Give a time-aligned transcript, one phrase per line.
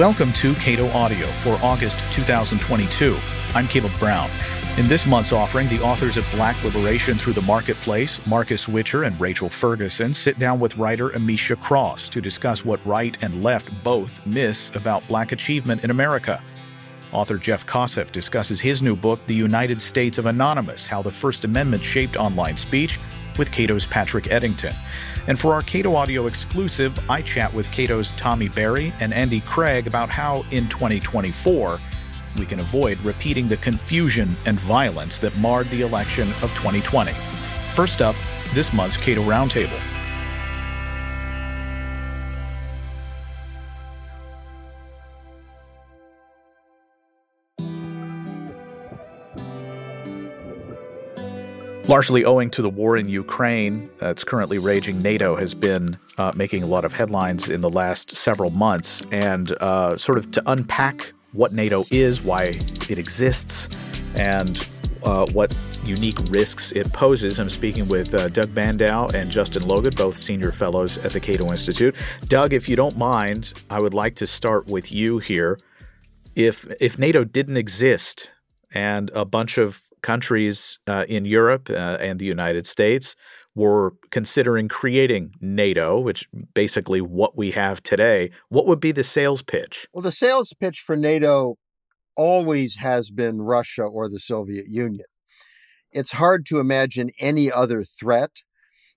[0.00, 3.18] Welcome to Cato Audio for August 2022.
[3.54, 4.30] I'm Caleb Brown.
[4.78, 9.20] In this month's offering, the authors of Black Liberation Through the Marketplace, Marcus Witcher and
[9.20, 14.24] Rachel Ferguson, sit down with writer Amisha Cross to discuss what right and left both
[14.24, 16.42] miss about black achievement in America.
[17.12, 21.44] Author Jeff Kosseff discusses his new book, The United States of Anonymous How the First
[21.44, 22.98] Amendment Shaped Online Speech,
[23.40, 24.74] with Cato's Patrick Eddington.
[25.26, 29.86] And for our Cato Audio exclusive, I chat with Cato's Tommy Berry and Andy Craig
[29.86, 31.80] about how, in 2024,
[32.36, 37.12] we can avoid repeating the confusion and violence that marred the election of 2020.
[37.74, 38.14] First up,
[38.52, 39.99] this month's Cato Roundtable.
[51.90, 56.62] Largely owing to the war in Ukraine that's currently raging, NATO has been uh, making
[56.62, 59.02] a lot of headlines in the last several months.
[59.10, 63.76] And uh, sort of to unpack what NATO is, why it exists,
[64.14, 64.68] and
[65.02, 65.52] uh, what
[65.82, 67.40] unique risks it poses.
[67.40, 71.50] I'm speaking with uh, Doug Bandow and Justin Logan, both senior fellows at the Cato
[71.50, 71.96] Institute.
[72.28, 75.58] Doug, if you don't mind, I would like to start with you here.
[76.36, 78.28] If if NATO didn't exist
[78.72, 83.16] and a bunch of countries uh, in Europe uh, and the United States
[83.54, 89.42] were considering creating NATO, which basically what we have today, what would be the sales
[89.42, 89.88] pitch?
[89.92, 91.56] Well, the sales pitch for NATO
[92.16, 95.06] always has been Russia or the Soviet Union.
[95.92, 98.42] It's hard to imagine any other threat.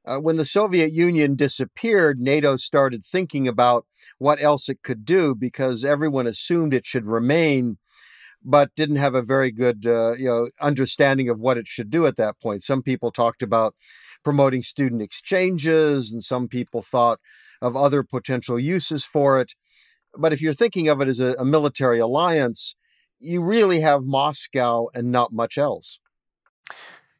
[0.06, 3.86] Uh, when the Soviet Union disappeared, NATO started thinking about
[4.20, 7.78] what else it could do because everyone assumed it should remain
[8.44, 12.06] but didn't have a very good uh, you know understanding of what it should do
[12.06, 12.64] at that point.
[12.64, 13.76] Some people talked about
[14.24, 17.20] promoting student exchanges, and some people thought
[17.62, 19.54] of other potential uses for it.
[20.16, 22.76] But if you're thinking of it as a, a military alliance,
[23.20, 26.00] you really have Moscow and not much else.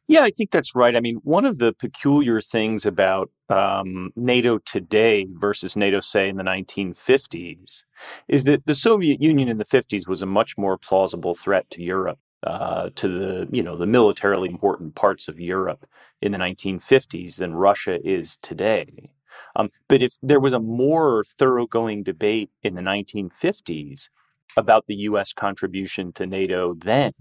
[0.06, 0.94] Yeah, I think that's right.
[0.94, 6.36] I mean, one of the peculiar things about um, NATO today versus NATO, say, in
[6.36, 7.84] the 1950s,
[8.28, 11.82] is that the Soviet Union in the 50s was a much more plausible threat to
[11.82, 15.86] Europe, uh, to the you know the militarily important parts of Europe
[16.20, 19.10] in the 1950s than Russia is today.
[19.56, 24.08] Um, but if there was a more thoroughgoing debate in the 1950s
[24.56, 25.32] about the U.S.
[25.32, 27.14] contribution to NATO then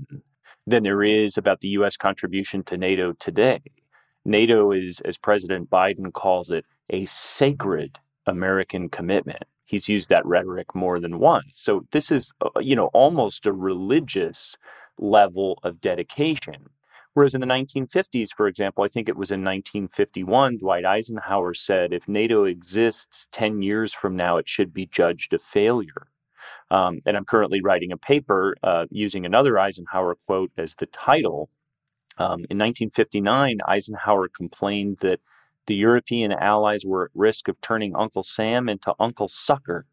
[0.65, 1.97] than there is about the U.S.
[1.97, 3.61] contribution to NATO today.
[4.25, 9.43] NATO is, as President Biden calls it, a sacred American commitment.
[9.65, 11.59] He's used that rhetoric more than once.
[11.59, 14.57] So this is, uh, you know, almost a religious
[14.97, 16.69] level of dedication.
[17.13, 21.93] Whereas in the 1950s, for example, I think it was in 1951, Dwight Eisenhower said,
[21.93, 26.07] if NATO exists 10 years from now, it should be judged a failure.
[26.71, 31.49] Um, and I'm currently writing a paper uh, using another Eisenhower quote as the title.
[32.17, 35.19] Um, in 1959, Eisenhower complained that
[35.65, 39.85] the European allies were at risk of turning Uncle Sam into Uncle Sucker,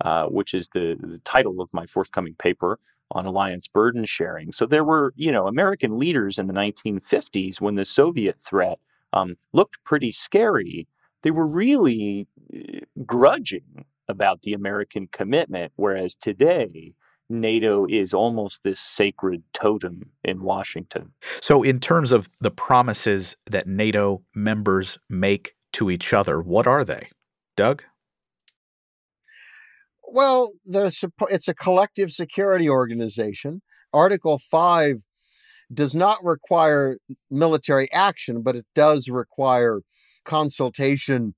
[0.00, 2.78] uh, which is the, the title of my forthcoming paper
[3.12, 4.52] on alliance burden sharing.
[4.52, 8.78] So there were, you know, American leaders in the 1950s when the Soviet threat
[9.12, 10.88] um, looked pretty scary.
[11.22, 16.94] They were really uh, grudging about the American commitment, whereas today,
[17.28, 21.14] NATO is almost this sacred totem in Washington.
[21.40, 26.84] So, in terms of the promises that NATO members make to each other, what are
[26.84, 27.08] they?
[27.56, 27.82] Doug?
[30.02, 33.62] Well, it's a collective security organization.
[33.94, 35.02] Article 5
[35.72, 36.98] does not require
[37.30, 39.80] military action, but it does require
[40.24, 41.34] consultation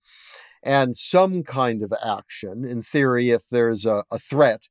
[0.65, 2.65] and some kind of action.
[2.65, 4.69] In theory, if there's a, a threat,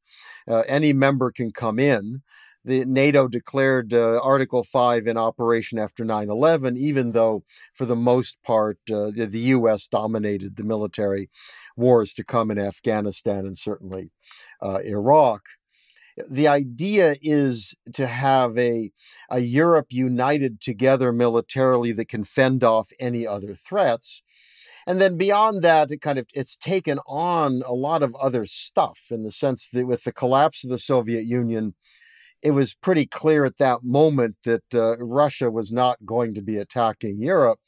[0.47, 2.23] uh, any member can come in.
[2.65, 7.43] The NATO declared uh, Article 5 in operation after 9 11, even though,
[7.73, 9.87] for the most part, uh, the, the, U.S.
[9.89, 11.29] dominated the military
[11.75, 14.11] wars to come in Afghanistan and certainly
[14.61, 15.41] uh, Iraq.
[16.29, 18.91] The idea is to have a,
[19.29, 24.21] a Europe united together militarily that can fend off any other threats
[24.87, 28.99] and then beyond that it kind of it's taken on a lot of other stuff
[29.11, 31.73] in the sense that with the collapse of the soviet union
[32.41, 36.57] it was pretty clear at that moment that uh, russia was not going to be
[36.57, 37.59] attacking europe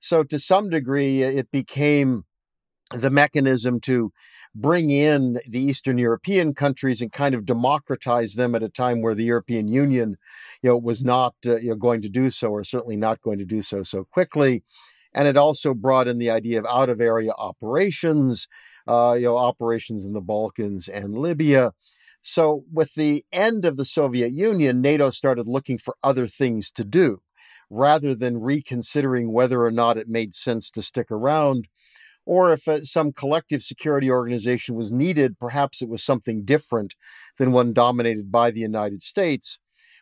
[0.00, 2.24] so to some degree it became
[2.92, 4.12] the mechanism to
[4.54, 9.14] bring in the Eastern European countries and kind of democratize them at a time where
[9.14, 10.16] the European Union,
[10.62, 13.38] you know, was not uh, you know, going to do so, or certainly not going
[13.38, 14.62] to do so so quickly.
[15.14, 18.46] And it also brought in the idea of out of area operations,
[18.86, 21.72] uh, you know, operations in the Balkans and Libya.
[22.22, 26.84] So, with the end of the Soviet Union, NATO started looking for other things to
[26.84, 27.20] do
[27.70, 31.68] rather than reconsidering whether or not it made sense to stick around.
[32.24, 36.94] Or if uh, some collective security organization was needed, perhaps it was something different
[37.38, 39.58] than one dominated by the United States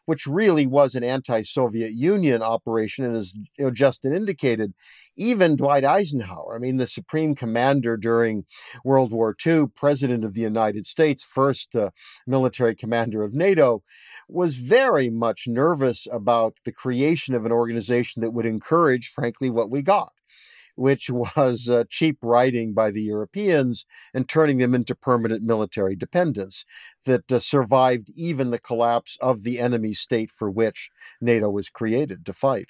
[0.06, 3.04] which really was an anti-Soviet Union operation.
[3.04, 4.72] And as you know, Justin indicated,
[5.16, 8.44] even Dwight Eisenhower, I mean, the supreme commander during
[8.84, 11.90] World War II, president of the United States, first uh,
[12.26, 13.82] military commander of NATO,
[14.28, 19.70] was very much nervous about the creation of an organization that would encourage, frankly, what
[19.70, 20.12] we got
[20.76, 23.84] which was uh, cheap riding by the Europeans
[24.14, 26.64] and turning them into permanent military dependence
[27.04, 30.90] that uh, survived even the collapse of the enemy state for which
[31.20, 32.68] NATO was created to fight.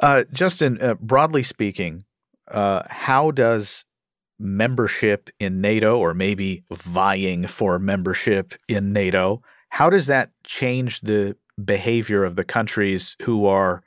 [0.00, 2.04] Uh, Justin, uh, broadly speaking,
[2.48, 3.84] uh, how does
[4.38, 11.36] membership in NATO, or maybe vying for membership in NATO, how does that change the
[11.64, 13.82] behavior of the countries who are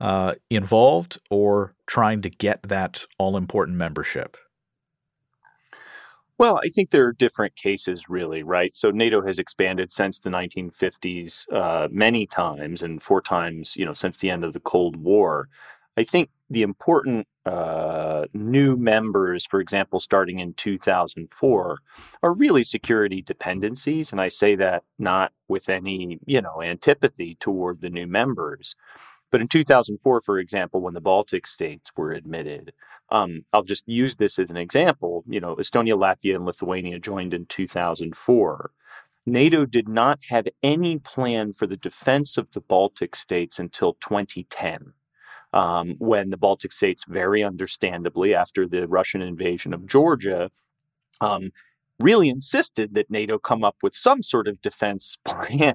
[0.00, 4.36] uh, involved or trying to get that all important membership?
[6.38, 8.76] Well, I think there are different cases, really, right?
[8.76, 13.94] So NATO has expanded since the 1950s uh, many times, and four times, you know,
[13.94, 15.48] since the end of the Cold War.
[15.96, 21.78] I think the important uh, new members, for example, starting in 2004,
[22.22, 27.80] are really security dependencies, and I say that not with any, you know, antipathy toward
[27.80, 28.76] the new members.
[29.36, 32.72] But in 2004, for example, when the Baltic states were admitted,
[33.10, 35.24] um, I'll just use this as an example.
[35.28, 38.70] You know, Estonia, Latvia, and Lithuania joined in 2004.
[39.26, 44.94] NATO did not have any plan for the defense of the Baltic states until 2010.
[45.52, 50.50] Um, when the Baltic states, very understandably, after the Russian invasion of Georgia,
[51.20, 51.50] um,
[52.00, 55.74] really insisted that NATO come up with some sort of defense plan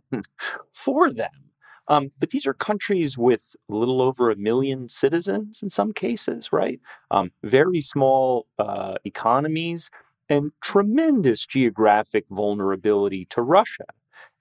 [0.71, 1.50] for them.
[1.87, 6.53] Um, but these are countries with a little over a million citizens in some cases,
[6.53, 6.79] right?
[7.09, 9.89] Um, very small uh, economies
[10.29, 13.85] and tremendous geographic vulnerability to Russia.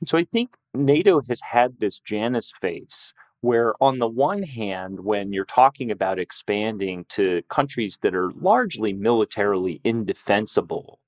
[0.00, 5.00] And so I think NATO has had this Janus face where, on the one hand,
[5.00, 11.00] when you're talking about expanding to countries that are largely militarily indefensible,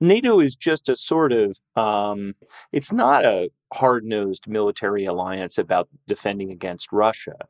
[0.00, 2.34] NATO is just a sort of, um,
[2.72, 7.46] it's not a hard nosed military alliance about defending against Russia.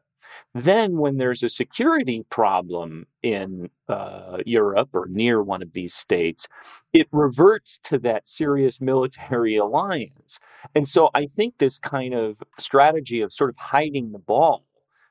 [0.54, 6.48] Then, when there's a security problem in uh, Europe or near one of these states,
[6.92, 10.40] it reverts to that serious military alliance.
[10.74, 14.64] And so I think this kind of strategy of sort of hiding the ball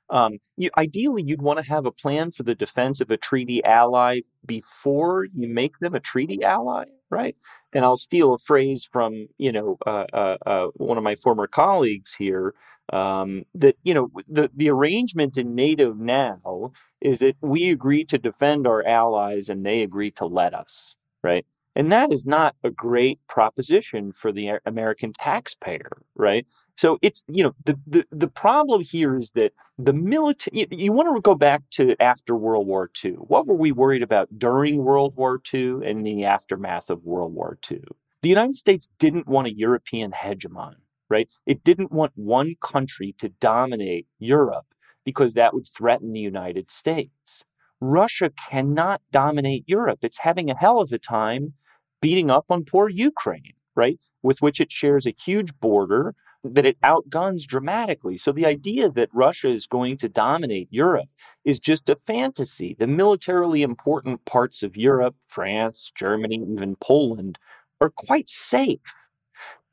[0.10, 3.64] um, you, ideally, you'd want to have a plan for the defense of a treaty
[3.64, 7.36] ally before you make them a treaty ally, right?
[7.74, 11.48] And I'll steal a phrase from you know uh, uh, uh, one of my former
[11.48, 12.54] colleagues here.
[12.92, 16.72] Um, that you know the the arrangement in NATO now
[17.02, 21.46] is that we agree to defend our allies and they agree to let us, right?
[21.76, 26.48] And that is not a great proposition for the American taxpayer, right?
[26.80, 30.92] So it's, you know, the, the, the problem here is that the military, you, you
[30.94, 33.16] want to go back to after World War II.
[33.16, 37.58] What were we worried about during World War II and the aftermath of World War
[37.70, 37.82] II?
[38.22, 40.76] The United States didn't want a European hegemon,
[41.10, 41.30] right?
[41.46, 44.68] It didn't want one country to dominate Europe
[45.04, 47.44] because that would threaten the United States.
[47.82, 50.00] Russia cannot dominate Europe.
[50.02, 51.56] It's having a hell of a time
[52.00, 54.00] beating up on poor Ukraine, right?
[54.24, 58.18] With which it shares a huge border that it outguns dramatically.
[58.18, 61.10] So the idea that Russia is going to dominate Europe
[61.44, 62.76] is just a fantasy.
[62.80, 67.40] The militarily important parts of Europe, France, Germany, even Poland,
[67.82, 69.09] are quite safe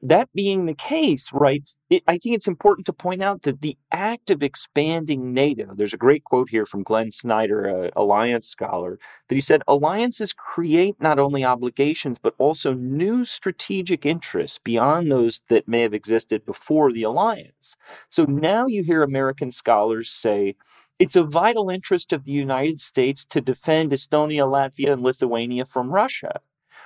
[0.08, 3.76] that being the case, right, it, I think it's important to point out that the
[3.90, 8.98] act of expanding NATO, there's a great quote here from Glenn Snyder, a alliance scholar,
[9.28, 15.42] that he said alliances create not only obligations, but also new strategic interests beyond those
[15.48, 17.76] that may have existed before the alliance.
[18.08, 20.54] So now you hear American scholars say,
[20.98, 25.90] it's a vital interest of the United States to defend Estonia, Latvia, and Lithuania from
[25.90, 26.40] Russia.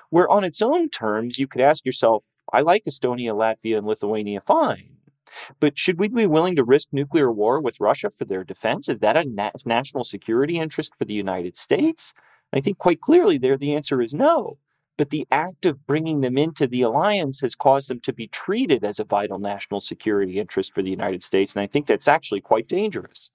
[0.08, 4.40] Where on its own terms, you could ask yourself, I like Estonia, Latvia, and Lithuania
[4.40, 4.97] fine.
[5.61, 8.88] But should we be willing to risk nuclear war with Russia for their defense?
[8.88, 12.12] Is that a na- national security interest for the United States?
[12.52, 14.59] I think quite clearly there the answer is no.
[14.97, 18.85] But the act of bringing them into the alliance has caused them to be treated
[18.85, 21.54] as a vital national security interest for the United States.
[21.54, 23.30] And I think that's actually quite dangerous.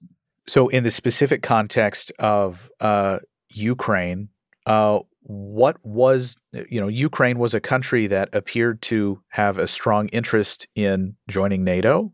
[0.46, 3.18] So, in the specific context of uh,
[3.48, 4.28] Ukraine,
[4.64, 6.36] uh, what was
[6.70, 11.64] you know Ukraine was a country that appeared to have a strong interest in joining
[11.64, 12.12] NATO.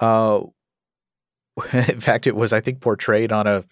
[0.00, 0.42] Uh,
[1.72, 3.64] in fact, it was I think portrayed on a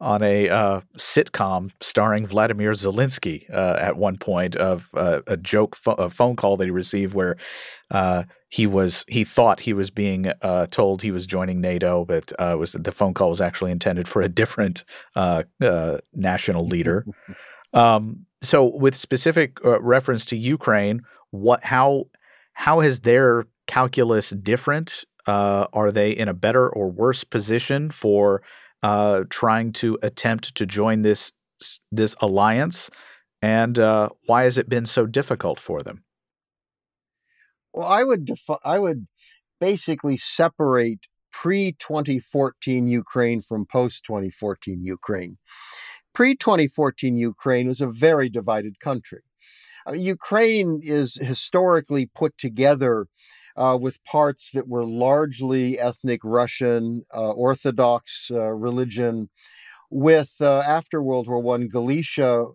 [0.00, 5.76] on a uh, sitcom starring Vladimir Zelensky uh, at one point of uh, a joke
[5.76, 7.36] fo- a phone call that he received where
[7.90, 12.32] uh, he was he thought he was being uh, told he was joining NATO, but
[12.38, 14.84] uh, was the phone call was actually intended for a different
[16.14, 17.04] national leader.
[17.72, 22.06] Um, so, with specific uh, reference to Ukraine, what how
[22.54, 25.04] how has their calculus different?
[25.26, 28.42] Uh, are they in a better or worse position for
[28.82, 31.32] uh, trying to attempt to join this
[31.90, 32.90] this alliance?
[33.40, 36.04] And uh, why has it been so difficult for them?
[37.72, 39.06] Well, I would defi- I would
[39.60, 41.00] basically separate
[41.32, 45.38] pre 2014 Ukraine from post 2014 Ukraine.
[46.14, 49.22] Pre 2014 Ukraine was a very divided country.
[49.86, 53.06] Uh, Ukraine is historically put together
[53.56, 59.28] uh, with parts that were largely ethnic Russian, uh, Orthodox uh, religion,
[59.90, 62.46] with uh, after World War I, Galicia,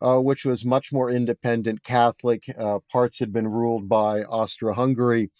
[0.00, 2.44] uh, which was much more independent Catholic.
[2.90, 5.30] parts had been ruled by Austro Hungary.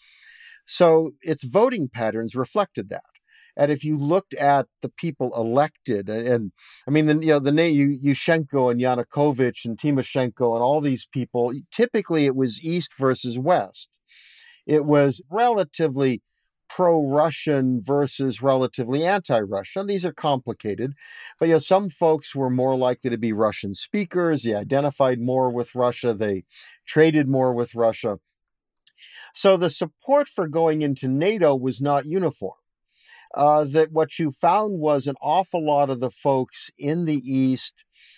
[0.65, 3.18] So its voting patterns reflected that.
[3.59, 6.53] And if you looked at the people elected, and,
[6.87, 11.05] I mean, the, you know, the name Yushchenko and Yanukovych and Tymoshenko and all these
[11.05, 13.89] people, typically it was East versus West.
[14.65, 16.21] It was relatively
[16.69, 19.87] pro Russian versus relatively anti Russian.
[19.87, 20.93] These are complicated,
[21.37, 24.43] but you know, some folks were more likely to be Russian speakers.
[24.43, 26.13] They identified more with Russia.
[26.13, 26.45] They
[26.87, 28.19] traded more with Russia.
[29.33, 32.58] So the support for going into NATO was not uniform
[33.35, 37.75] uh, that what you found was an awful lot of the folks in the East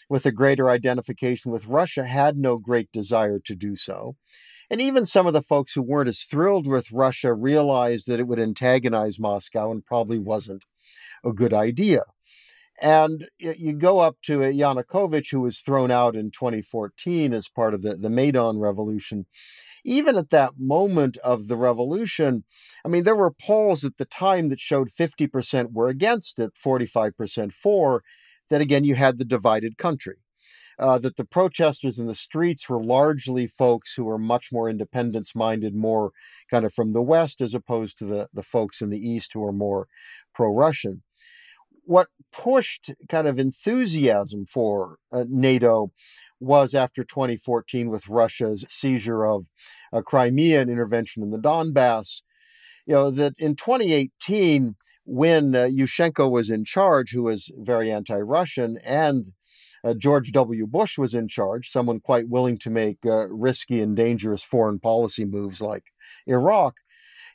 [0.09, 4.15] with a greater identification with Russia had no great desire to do so.
[4.69, 8.27] And even some of the folks who weren't as thrilled with Russia realized that it
[8.27, 10.63] would antagonize Moscow and probably wasn't
[11.25, 12.03] a good idea.
[12.81, 17.83] And you go up to Yanukovych, who was thrown out in 2014 as part of
[17.83, 19.27] the, the Maidan Revolution
[19.83, 22.43] even at that moment of the revolution,
[22.85, 27.53] I mean, there were polls at the time that showed 50% were against it, 45%
[27.53, 28.03] for.
[28.49, 30.17] That again, you had the divided country.
[30.79, 35.35] Uh, that the protesters in the streets were largely folks who were much more independence
[35.35, 36.11] minded, more
[36.49, 39.41] kind of from the West, as opposed to the, the folks in the East who
[39.41, 39.87] were more
[40.33, 41.03] pro Russian.
[41.83, 45.91] What pushed kind of enthusiasm for uh, NATO
[46.41, 49.45] was after 2014 with Russia's seizure of
[49.93, 52.21] uh, Crimea and intervention in the Donbass.
[52.85, 58.17] You know, that in 2018, when uh, Yushchenko was in charge, who was very anti
[58.17, 59.33] Russian, and
[59.83, 60.67] uh, George W.
[60.67, 65.25] Bush was in charge, someone quite willing to make uh, risky and dangerous foreign policy
[65.25, 65.85] moves like
[66.27, 66.75] Iraq.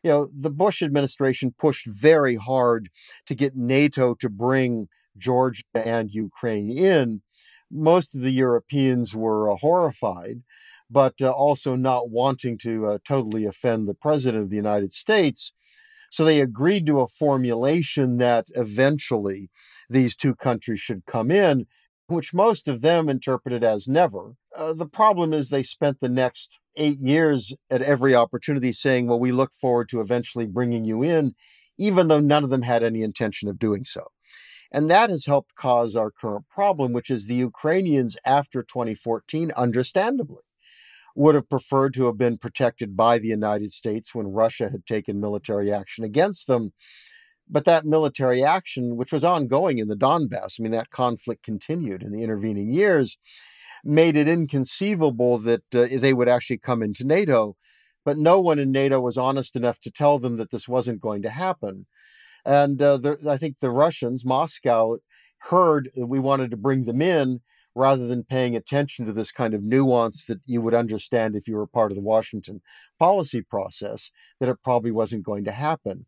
[0.03, 2.91] You know, the Bush administration pushed very hard
[3.27, 7.23] to get NATO to bring Georgia and Ukraine in
[7.71, 10.43] most of the Europeans were uh, horrified,
[10.91, 15.53] but uh, also not wanting to uh, totally offend the president of the United States.
[16.11, 19.51] So they agreed to a formulation that eventually
[19.91, 21.67] these two countries should come in,
[22.07, 24.35] which most of them interpreted as never.
[24.57, 29.19] Uh, the problem is they spent the next eight years at every opportunity saying, well,
[29.19, 31.35] we look forward to eventually bringing you in,
[31.79, 34.09] even though none of them had any intention of doing so.
[34.76, 40.42] And that has helped cause our current problem, which is the Ukrainians after 2014, understandably,
[41.14, 45.18] would have preferred to have been protected by the United States when Russia had taken
[45.18, 46.75] military action against them.
[47.49, 52.02] But that military action, which was ongoing in the Donbass, I mean, that conflict continued
[52.02, 53.16] in the intervening years,
[53.83, 57.56] made it inconceivable that uh, they would actually come into NATO.
[58.04, 61.23] But no one in NATO was honest enough to tell them that this wasn't going
[61.23, 61.87] to happen.
[62.47, 64.99] And uh, the, I think the Russians, Moscow,
[65.38, 67.41] heard that we wanted to bring them in
[67.75, 71.57] rather than paying attention to this kind of nuance that you would understand if you
[71.57, 72.62] were part of the Washington
[72.99, 74.11] policy process,
[74.41, 76.07] that it probably wasn't going to happen.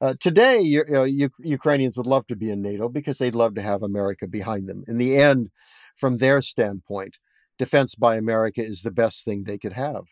[0.00, 3.54] Uh, today, you know, U- Ukrainians would love to be in NATO because they'd love
[3.56, 4.82] to have America behind them.
[4.86, 5.50] In the end,
[5.94, 7.18] from their standpoint,
[7.58, 10.04] defense by America is the best thing they could have.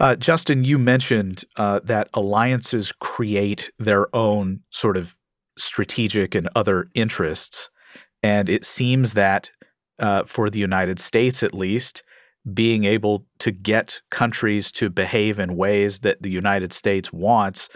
[0.00, 5.16] Uh, Justin, you mentioned uh, that alliances create their own sort of
[5.58, 7.68] strategic and other interests.
[8.22, 9.50] And it seems that
[9.98, 12.02] uh, for the United States, at least,
[12.54, 17.68] being able to get countries to behave in ways that the United States wants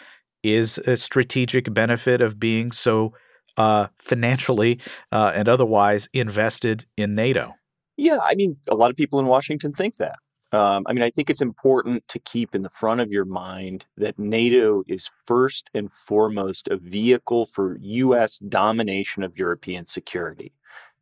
[0.42, 3.12] is a strategic benefit of being so
[3.56, 7.52] uh, financially uh, and otherwise invested in NATO.
[7.96, 10.16] Yeah, I mean, a lot of people in Washington think that.
[10.52, 13.86] Um, I mean, I think it's important to keep in the front of your mind
[13.96, 18.38] that NATO is first and foremost a vehicle for U.S.
[18.38, 20.52] domination of European security.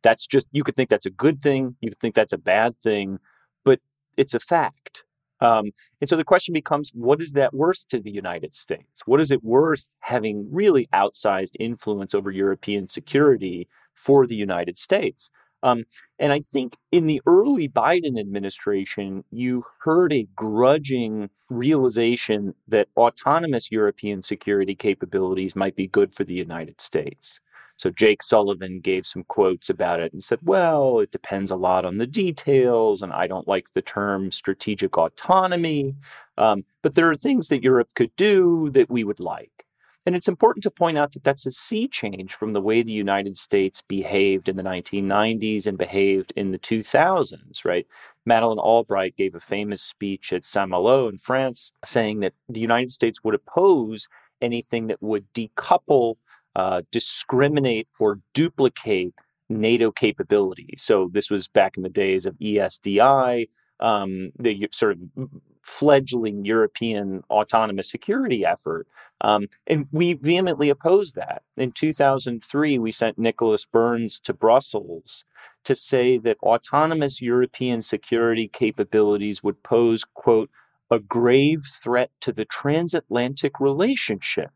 [0.03, 2.79] That's just, you could think that's a good thing, you could think that's a bad
[2.79, 3.19] thing,
[3.65, 3.79] but
[4.15, 5.03] it's a fact.
[5.41, 9.05] Um, and so the question becomes what is that worth to the United States?
[9.05, 15.29] What is it worth having really outsized influence over European security for the United States?
[15.63, 15.83] Um,
[16.19, 23.71] and I think in the early Biden administration, you heard a grudging realization that autonomous
[23.71, 27.39] European security capabilities might be good for the United States.
[27.77, 31.83] So Jake Sullivan gave some quotes about it and said, well, it depends a lot
[31.83, 35.95] on the details, and I don't like the term strategic autonomy.
[36.37, 39.65] Um, but there are things that Europe could do that we would like.
[40.05, 42.91] And it's important to point out that that's a sea change from the way the
[42.91, 47.85] United States behaved in the 1990s and behaved in the 2000s, right?
[48.25, 52.89] Madeleine Albright gave a famous speech at Saint Malo in France saying that the United
[52.89, 54.07] States would oppose
[54.41, 56.15] anything that would decouple,
[56.55, 59.13] uh, discriminate, or duplicate
[59.49, 60.81] NATO capabilities.
[60.81, 65.29] So this was back in the days of ESDI, um, the sort of
[65.61, 68.87] fledgling European autonomous security effort.
[69.21, 71.43] Um, and we vehemently opposed that.
[71.55, 75.23] In 2003, we sent Nicholas Burns to Brussels
[75.63, 80.49] to say that autonomous European security capabilities would pose, quote,
[80.89, 84.51] a grave threat to the transatlantic relationship,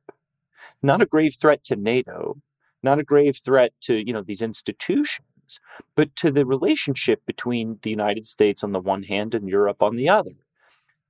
[0.81, 2.37] not a grave threat to NATO,
[2.83, 5.59] not a grave threat to you know these institutions,
[5.95, 9.95] but to the relationship between the United States on the one hand and Europe on
[9.95, 10.31] the other.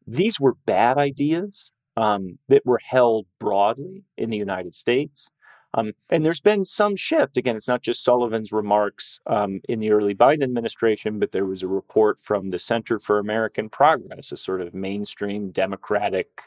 [0.08, 5.32] These were bad ideas um, that were held broadly in the United States.
[5.74, 7.36] Um, and there's been some shift.
[7.36, 11.64] Again, it's not just Sullivan's remarks um, in the early Biden administration, but there was
[11.64, 16.44] a report from the Center for American Progress, a sort of mainstream Democratic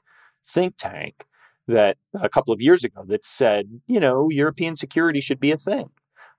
[0.47, 1.27] think tank,
[1.67, 5.59] that a couple of years ago that said, you know, European security should be a
[5.59, 5.91] thing.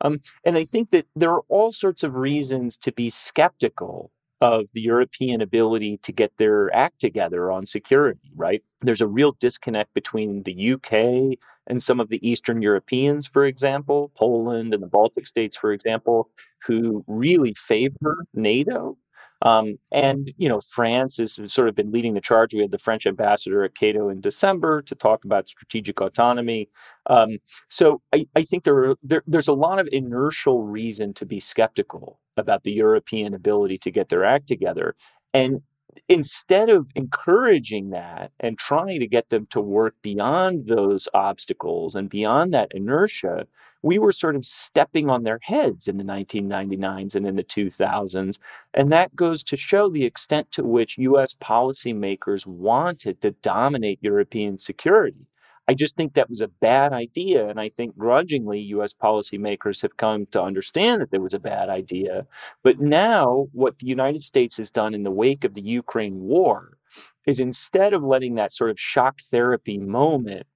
[0.01, 4.67] Um, and I think that there are all sorts of reasons to be skeptical of
[4.73, 8.63] the European ability to get their act together on security, right?
[8.81, 14.11] There's a real disconnect between the UK and some of the Eastern Europeans, for example,
[14.15, 16.29] Poland and the Baltic states, for example,
[16.65, 18.97] who really favor NATO
[19.41, 22.53] um, and you know, France has sort of been leading the charge.
[22.53, 26.69] We had the French ambassador at Cato in December to talk about strategic autonomy.
[27.07, 27.37] Um,
[27.69, 31.39] so I, I think there, are, there, there's a lot of inertial reason to be
[31.39, 34.95] skeptical about the European ability to get their act together.
[35.33, 35.61] And
[36.07, 42.09] instead of encouraging that and trying to get them to work beyond those obstacles and
[42.09, 43.47] beyond that inertia,
[43.81, 48.39] we were sort of stepping on their heads in the 1999s and in the 2000s.
[48.73, 54.57] And that goes to show the extent to which US policymakers wanted to dominate European
[54.57, 55.27] security.
[55.69, 57.47] I just think that was a bad idea.
[57.47, 61.69] And I think grudgingly, US policymakers have come to understand that there was a bad
[61.69, 62.25] idea.
[62.63, 66.79] But now, what the United States has done in the wake of the Ukraine war
[67.27, 70.47] is instead of letting that sort of shock therapy moment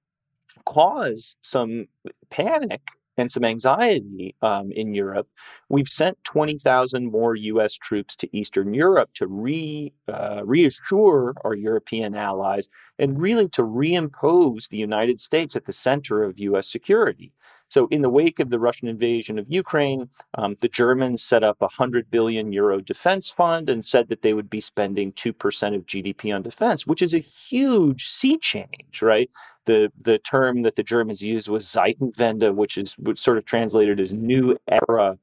[0.66, 1.86] cause some
[2.28, 2.82] panic
[3.16, 5.28] and some anxiety um, in Europe,
[5.68, 7.74] we've sent 20,000 more U.S.
[7.74, 14.68] troops to Eastern Europe to re, uh, reassure our European allies and really to reimpose
[14.68, 16.70] the United States at the center of U.S.
[16.70, 17.32] security.
[17.74, 21.56] So, in the wake of the Russian invasion of Ukraine, um, the Germans set up
[21.60, 25.84] a 100 billion euro defense fund and said that they would be spending 2% of
[25.84, 29.28] GDP on defense, which is a huge sea change, right?
[29.64, 34.12] The, the term that the Germans used was Zeitenwende, which is sort of translated as
[34.12, 35.18] new era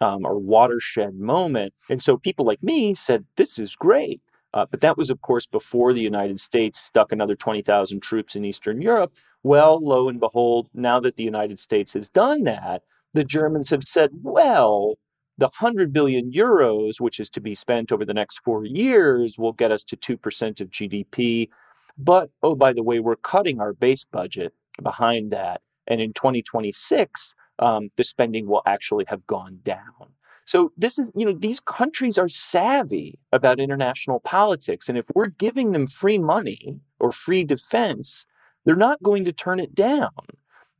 [0.00, 1.74] um, or watershed moment.
[1.90, 4.22] And so people like me said, this is great.
[4.52, 8.44] Uh, but that was, of course, before the United States stuck another 20,000 troops in
[8.44, 9.12] Eastern Europe.
[9.42, 12.82] Well, lo and behold, now that the United States has done that,
[13.14, 14.96] the Germans have said, well,
[15.38, 19.52] the 100 billion euros, which is to be spent over the next four years, will
[19.52, 21.48] get us to 2% of GDP.
[21.96, 25.62] But, oh, by the way, we're cutting our base budget behind that.
[25.86, 30.14] And in 2026, um, the spending will actually have gone down.
[30.50, 34.88] So this is, you know, these countries are savvy about international politics.
[34.88, 38.26] And if we're giving them free money or free defense,
[38.64, 40.10] they're not going to turn it down.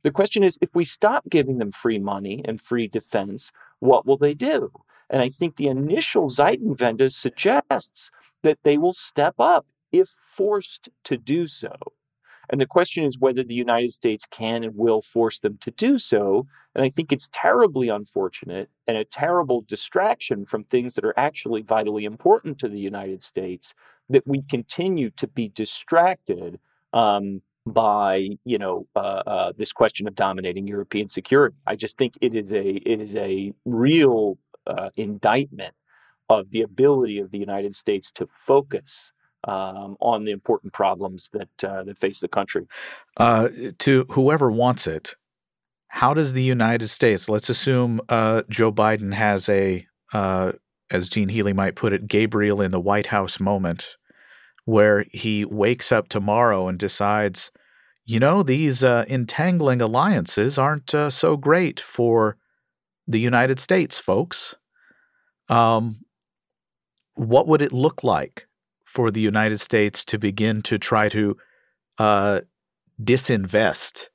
[0.03, 4.17] The question is if we stop giving them free money and free defense, what will
[4.17, 4.73] they do?
[5.09, 8.11] And I think the initial Zeitenwende suggests
[8.43, 11.71] that they will step up if forced to do so.
[12.49, 15.97] And the question is whether the United States can and will force them to do
[15.97, 16.47] so.
[16.75, 21.61] And I think it's terribly unfortunate and a terrible distraction from things that are actually
[21.61, 23.73] vitally important to the United States
[24.09, 26.59] that we continue to be distracted
[26.93, 31.55] um, by you know uh, uh, this question of dominating European security.
[31.67, 35.73] I just think it is a it is a real uh, indictment
[36.29, 39.11] of the ability of the United States to focus
[39.45, 42.67] um, on the important problems that uh, that face the country.
[43.17, 43.49] Uh,
[43.79, 45.15] to whoever wants it,
[45.87, 47.29] how does the United States?
[47.29, 49.85] Let's assume uh, Joe Biden has a,
[50.91, 53.95] as Gene Healy might put it, Gabriel in the White House moment
[54.65, 57.51] where he wakes up tomorrow and decides,
[58.05, 62.37] you know, these uh, entangling alliances aren't uh, so great for
[63.07, 64.55] the United States, folks.
[65.49, 66.01] Um,
[67.15, 68.47] what would it look like
[68.91, 71.37] for the United States to begin to try to
[71.97, 72.41] uh,
[73.01, 74.07] disinvest,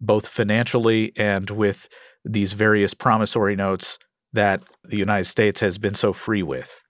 [0.00, 1.88] both financially and with
[2.24, 3.98] these various promissory notes
[4.32, 6.82] that the United States has been so free with?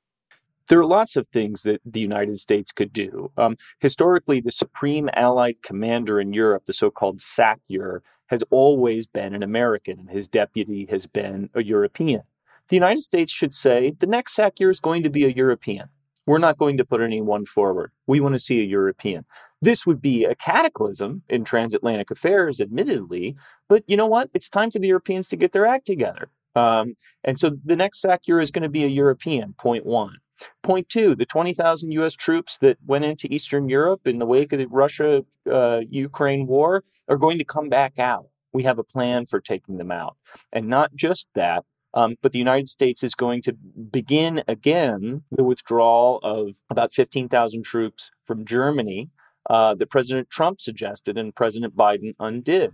[0.68, 3.30] there are lots of things that the United States could do.
[3.36, 9.34] Um, historically, the supreme Allied commander in Europe, the so called SACEUR, has always been
[9.34, 12.22] an American, and his deputy has been a European.
[12.68, 15.90] The United States should say the next SACEUR is going to be a European.
[16.26, 17.90] We're not going to put anyone forward.
[18.06, 19.24] We want to see a European.
[19.60, 23.36] This would be a cataclysm in transatlantic affairs, admittedly,
[23.68, 24.30] but you know what?
[24.34, 26.30] It's time for the Europeans to get their act together.
[26.54, 30.18] Um, and so the next SACEUR is going to be a European, point one.
[30.62, 32.14] Point two, the 20,000 U.S.
[32.14, 36.82] troops that went into Eastern Europe in the wake of the Russia uh, Ukraine war
[37.08, 38.26] are going to come back out.
[38.52, 40.16] We have a plan for taking them out.
[40.52, 45.44] And not just that, um, but the United States is going to begin again the
[45.44, 49.10] withdrawal of about 15,000 troops from Germany
[49.50, 52.72] uh, that President Trump suggested and President Biden undid.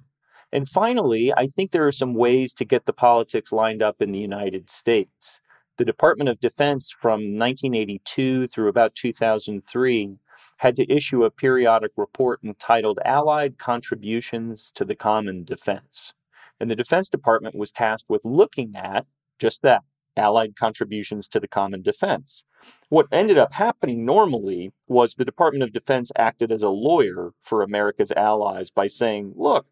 [0.52, 4.12] And finally, I think there are some ways to get the politics lined up in
[4.12, 5.40] the United States
[5.78, 10.16] the Department of Defense from 1982 through about 2003
[10.58, 16.12] had to issue a periodic report entitled Allied Contributions to the Common Defense.
[16.60, 19.06] And the Defense Department was tasked with looking at
[19.38, 19.82] just that
[20.18, 22.44] Allied contributions to the common defense.
[22.88, 27.62] What ended up happening normally was the Department of Defense acted as a lawyer for
[27.62, 29.66] America's allies by saying, look,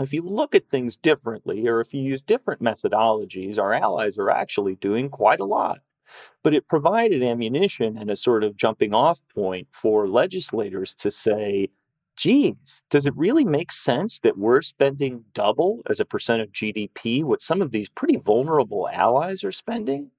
[0.00, 4.30] if you look at things differently or if you use different methodologies, our allies are
[4.30, 5.80] actually doing quite a lot.
[6.42, 11.68] But it provided ammunition and a sort of jumping off point for legislators to say,
[12.20, 17.24] geez, does it really make sense that we're spending double as a percent of GDP
[17.24, 20.10] what some of these pretty vulnerable allies are spending?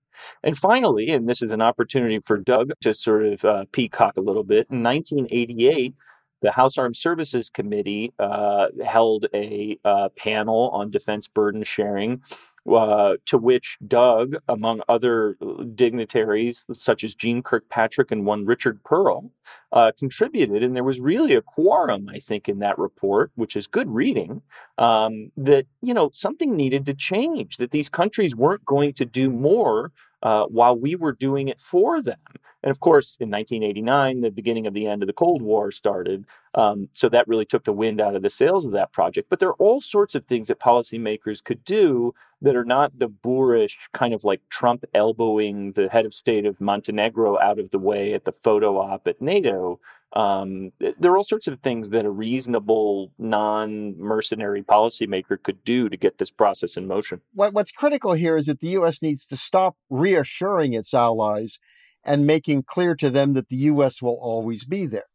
[0.44, 4.22] And finally, and this is an opportunity for Doug to sort of uh, peacock a
[4.22, 5.94] little bit, in 1988,
[6.42, 12.24] the House Armed Services Committee uh, held a uh, panel on defense burden sharing,
[12.70, 15.38] uh, to which Doug, among other
[15.74, 19.32] dignitaries such as Jeane Kirkpatrick and one Richard Perle,
[19.72, 20.64] uh, contributed.
[20.64, 24.42] And there was really a quorum, I think, in that report, which is good reading,
[24.78, 27.58] um, that you know something needed to change.
[27.58, 29.92] That these countries weren't going to do more
[30.24, 32.20] uh, while we were doing it for them.
[32.64, 36.26] And of course, in 1989, the beginning of the end of the Cold War started.
[36.54, 39.30] Um, so that really took the wind out of the sails of that project.
[39.30, 43.08] But there are all sorts of things that policymakers could do that are not the
[43.08, 47.80] boorish kind of like Trump elbowing the head of state of Montenegro out of the
[47.80, 49.80] way at the photo op at NATO.
[50.14, 55.88] Um, there are all sorts of things that a reasonable, non mercenary policymaker could do
[55.88, 57.22] to get this process in motion.
[57.34, 59.02] What, what's critical here is that the U.S.
[59.02, 61.60] needs to stop reassuring its allies
[62.04, 64.02] and making clear to them that the U.S.
[64.02, 65.06] will always be there.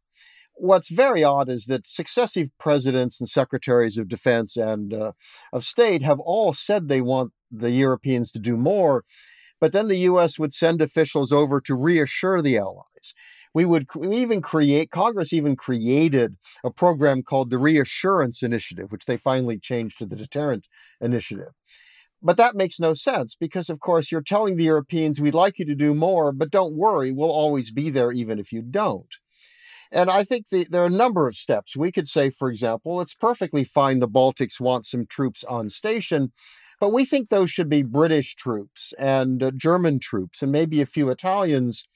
[0.55, 5.12] What's very odd is that successive presidents and secretaries of defense and uh,
[5.53, 9.05] of state have all said they want the Europeans to do more,
[9.61, 10.38] but then the U.S.
[10.38, 13.14] would send officials over to reassure the allies.
[13.53, 19.16] We would even create, Congress even created a program called the Reassurance Initiative, which they
[19.16, 20.68] finally changed to the Deterrent
[21.01, 21.53] Initiative.
[22.26, 25.64] But that makes no sense because, of course, you're telling the Europeans, we'd like you
[25.64, 29.14] to do more, but don't worry, we'll always be there even if you don't.
[29.92, 31.76] And I think the, there are a number of steps.
[31.76, 36.32] We could say, for example, it's perfectly fine the Baltics want some troops on station,
[36.80, 40.86] but we think those should be British troops and uh, German troops and maybe a
[40.86, 41.86] few Italians,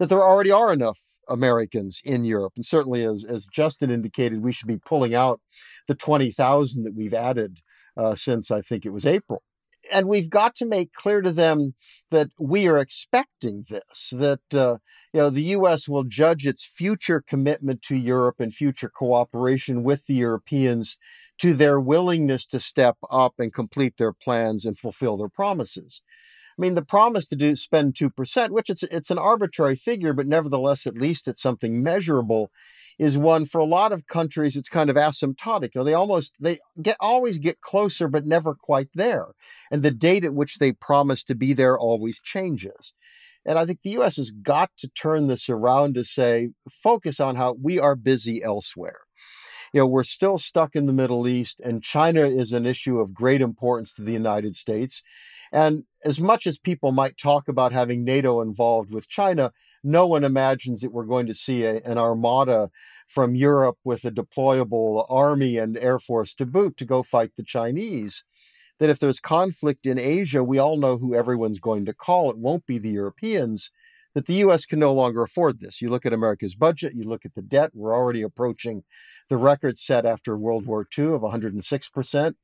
[0.00, 2.54] that there already are enough Americans in Europe.
[2.56, 5.40] And certainly, as, as Justin indicated, we should be pulling out
[5.86, 7.60] the 20,000 that we've added
[7.96, 9.44] uh, since I think it was April
[9.92, 11.74] and we've got to make clear to them
[12.10, 14.76] that we are expecting this, that uh,
[15.12, 15.88] you know the U.S.
[15.88, 20.98] will judge its future commitment to Europe and future cooperation with the Europeans
[21.38, 26.00] to their willingness to step up and complete their plans and fulfill their promises.
[26.58, 30.12] I mean, the promise to do spend two percent, which it's it's an arbitrary figure,
[30.12, 32.50] but nevertheless, at least it's something measurable,
[32.98, 34.56] is one for a lot of countries.
[34.56, 35.74] It's kind of asymptotic.
[35.74, 39.28] You know, they almost they get always get closer, but never quite there,
[39.70, 42.92] and the date at which they promise to be there always changes.
[43.44, 44.16] And I think the U.S.
[44.16, 49.02] has got to turn this around to say, focus on how we are busy elsewhere
[49.72, 53.14] you know, we're still stuck in the Middle East, and China is an issue of
[53.14, 55.02] great importance to the United States.
[55.52, 59.52] And as much as people might talk about having NATO involved with China,
[59.86, 62.70] no one imagines that we're going to see a, an armada
[63.06, 67.44] from Europe with a deployable army and air force to boot to go fight the
[67.44, 68.24] Chinese.
[68.78, 72.30] That if there's conflict in Asia, we all know who everyone's going to call.
[72.30, 73.70] It won't be the Europeans.
[74.14, 75.80] That the US can no longer afford this.
[75.80, 78.82] You look at America's budget, you look at the debt, we're already approaching
[79.28, 82.34] the record set after World War II of 106%.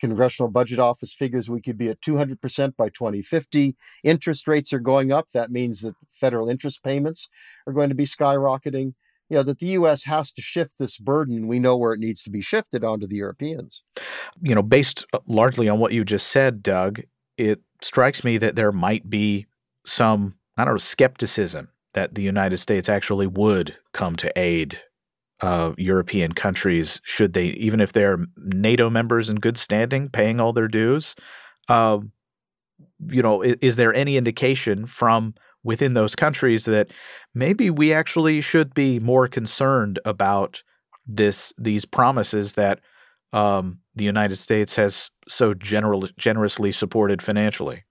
[0.00, 3.76] Congressional Budget Office figures we could be at 200% by 2050.
[4.02, 5.30] Interest rates are going up.
[5.32, 7.28] That means that federal interest payments
[7.66, 8.94] are going to be skyrocketing.
[9.28, 10.04] You know, that the U.S.
[10.04, 11.46] has to shift this burden.
[11.46, 13.84] We know where it needs to be shifted onto the Europeans.
[14.42, 17.02] You know, based uh, largely on what you just said, Doug,
[17.38, 19.46] it strikes me that there might be
[19.86, 24.80] some, I don't know, skepticism that the United States actually would come to aid
[25.40, 30.52] uh, European countries, should they, even if they're NATO members in good standing, paying all
[30.52, 31.14] their dues,
[31.68, 31.98] uh,
[33.08, 36.88] you know, is, is, there any indication from within those countries that
[37.34, 40.62] maybe we actually should be more concerned about
[41.06, 42.80] this these promises that
[43.32, 47.84] um, the United States has so general, generously supported financially?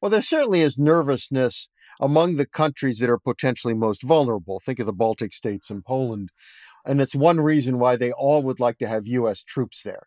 [0.00, 1.68] Well, there certainly is nervousness
[2.00, 4.60] among the countries that are potentially most vulnerable.
[4.60, 6.30] Think of the Baltic states and Poland.
[6.84, 9.42] And it's one reason why they all would like to have U.S.
[9.42, 10.06] troops there.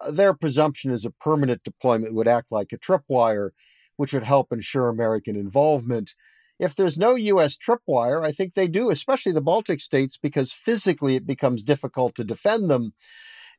[0.00, 3.50] Uh, their presumption is a permanent deployment would act like a tripwire,
[3.96, 6.14] which would help ensure American involvement.
[6.58, 7.56] If there's no U.S.
[7.56, 12.24] tripwire, I think they do, especially the Baltic states, because physically it becomes difficult to
[12.24, 12.92] defend them.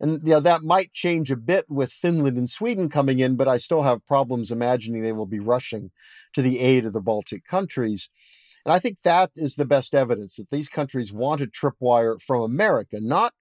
[0.02, 3.48] And you know, that might change a bit with Finland and Sweden coming in, but
[3.48, 5.92] I still have problems imagining they will be rushing
[6.34, 8.10] to the aid of the Baltic countries.
[8.66, 12.42] And I think that is the best evidence that these countries want a tripwire from
[12.42, 13.34] America, not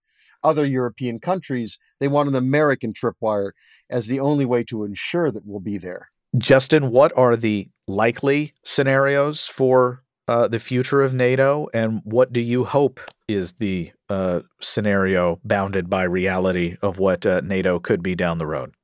[0.43, 1.79] other European countries.
[1.99, 3.53] They want an American tripwire
[3.89, 6.11] as the only way to ensure that we'll be there.
[6.37, 12.41] Justin, what are the likely scenarios for uh, the future of NATO, and what do
[12.41, 13.01] you hope
[13.35, 18.47] is the uh, scenario bounded by reality of what uh, NATO could be down the
[18.47, 18.75] road?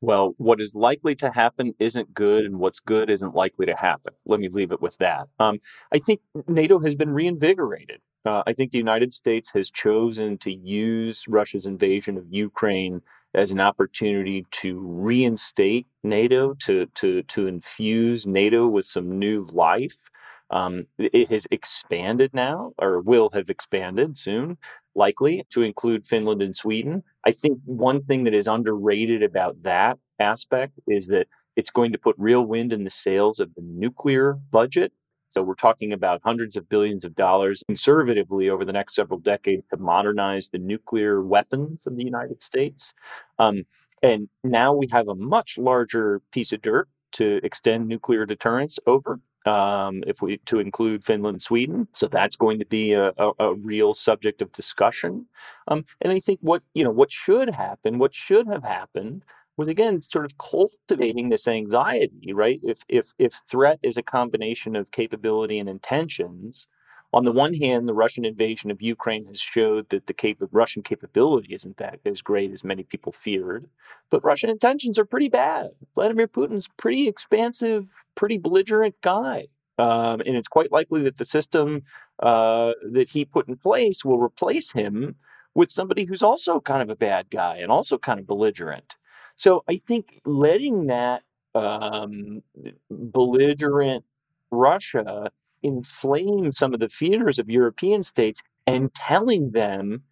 [0.00, 4.14] Well, what is likely to happen isn't good, and what's good isn't likely to happen.
[4.26, 5.28] Let me leave it with that.
[5.38, 5.60] Um,
[5.92, 8.00] I think NATO has been reinvigorated.
[8.24, 13.02] Uh, I think the United States has chosen to use Russia's invasion of Ukraine
[13.34, 20.10] as an opportunity to reinstate NATO, to to to infuse NATO with some new life.
[20.52, 24.58] Um, it has expanded now, or will have expanded soon,
[24.94, 27.02] likely to include Finland and Sweden.
[27.24, 31.98] I think one thing that is underrated about that aspect is that it's going to
[31.98, 34.92] put real wind in the sails of the nuclear budget.
[35.30, 39.64] So we're talking about hundreds of billions of dollars conservatively over the next several decades
[39.70, 42.92] to modernize the nuclear weapons of the United States.
[43.38, 43.64] Um,
[44.02, 49.20] and now we have a much larger piece of dirt to extend nuclear deterrence over
[49.46, 51.88] um, if we to include Finland and Sweden.
[51.92, 55.26] So that's going to be a, a, a real subject of discussion.
[55.68, 59.24] Um, and I think what you know what should happen, what should have happened,
[59.56, 62.60] was again sort of cultivating this anxiety, right?
[62.62, 66.66] If if if threat is a combination of capability and intentions,
[67.12, 70.82] on the one hand, the Russian invasion of Ukraine has showed that the cap- Russian
[70.82, 73.68] capability isn't that as great as many people feared,
[74.10, 75.70] but Russian intentions are pretty bad.
[75.94, 79.48] Vladimir Putin's pretty expansive, pretty belligerent guy.
[79.78, 81.82] Um, and it's quite likely that the system
[82.22, 85.16] uh, that he put in place will replace him
[85.54, 88.96] with somebody who's also kind of a bad guy and also kind of belligerent.
[89.36, 91.22] So I think letting that
[91.54, 92.42] um,
[92.90, 94.04] belligerent
[94.50, 95.30] Russia
[95.62, 100.02] inflame some of the fears of European states and telling them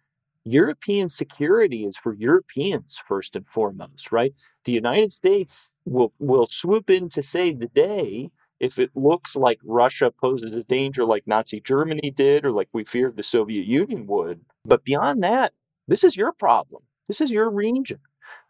[0.43, 4.33] European security is for Europeans first and foremost, right?
[4.65, 9.59] The United States will will swoop in to save the day if it looks like
[9.63, 14.05] Russia poses a danger like Nazi Germany did or like we feared the Soviet Union
[14.07, 14.41] would.
[14.63, 15.53] But beyond that,
[15.87, 16.83] this is your problem.
[17.07, 17.99] This is your region.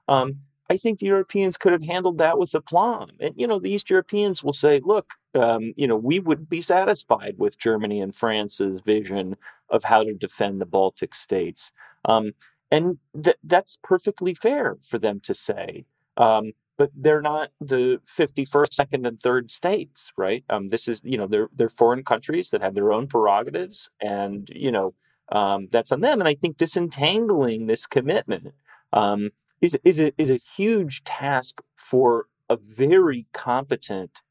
[0.07, 0.39] Um,
[0.71, 3.11] I think the Europeans could have handled that with aplomb.
[3.19, 6.61] And, you know, the East Europeans will say, look, um, you know, we wouldn't be
[6.61, 9.35] satisfied with Germany and France's vision
[9.69, 11.73] of how to defend the Baltic states.
[12.05, 12.31] Um,
[12.71, 15.83] and th- that's perfectly fair for them to say.
[16.15, 20.45] Um, but they're not the 51st, second, and third states, right?
[20.49, 24.49] Um, this is, you know, they're, they're foreign countries that have their own prerogatives, and,
[24.55, 24.93] you know,
[25.33, 26.21] um, that's on them.
[26.21, 28.53] And I think disentangling this commitment
[28.93, 29.31] um,
[29.61, 34.21] is is a, is a huge task for a very competent,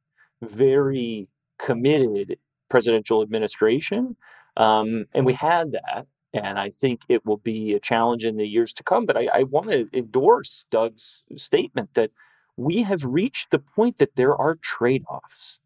[0.42, 2.38] very committed
[2.68, 4.16] presidential administration.
[4.56, 6.06] Um, and we had that.
[6.32, 9.04] And I think it will be a challenge in the years to come.
[9.04, 12.12] But I, I want to endorse Doug's statement that
[12.56, 15.58] we have reached the point that there are trade offs.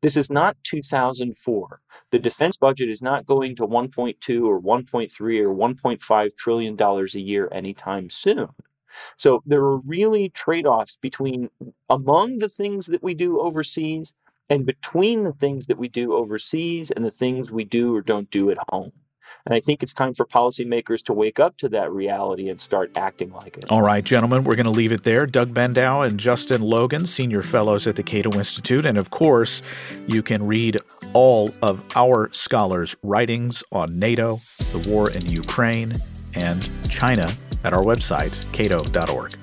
[0.00, 1.80] This is not 2004.
[2.10, 7.20] The defense budget is not going to 1.2 or 1.3 or 1.5 trillion dollars a
[7.20, 8.48] year anytime soon.
[9.16, 11.50] So there are really trade offs between
[11.88, 14.14] among the things that we do overseas
[14.48, 18.30] and between the things that we do overseas and the things we do or don't
[18.30, 18.92] do at home.
[19.46, 22.96] And I think it's time for policymakers to wake up to that reality and start
[22.96, 23.64] acting like it.
[23.70, 25.26] All right, gentlemen, we're going to leave it there.
[25.26, 28.86] Doug Bandow and Justin Logan, senior fellows at the Cato Institute.
[28.86, 29.62] And of course,
[30.06, 30.78] you can read
[31.12, 35.94] all of our scholars' writings on NATO, the war in Ukraine,
[36.34, 37.28] and China
[37.64, 39.36] at our website, cato.org.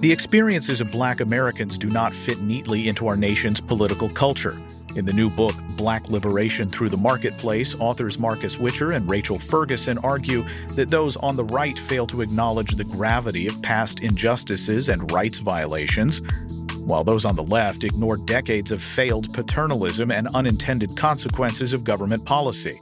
[0.00, 4.56] The experiences of black Americans do not fit neatly into our nation's political culture.
[4.96, 9.98] In the new book, Black Liberation Through the Marketplace, authors Marcus Witcher and Rachel Ferguson
[9.98, 15.10] argue that those on the right fail to acknowledge the gravity of past injustices and
[15.12, 16.20] rights violations,
[16.80, 22.24] while those on the left ignore decades of failed paternalism and unintended consequences of government
[22.24, 22.80] policy.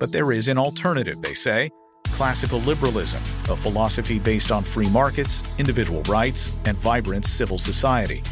[0.00, 1.70] But there is an alternative, they say
[2.06, 3.20] classical liberalism,
[3.52, 8.22] a philosophy based on free markets, individual rights, and vibrant civil society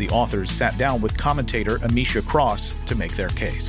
[0.00, 3.68] the authors sat down with commentator Amisha Cross to make their case.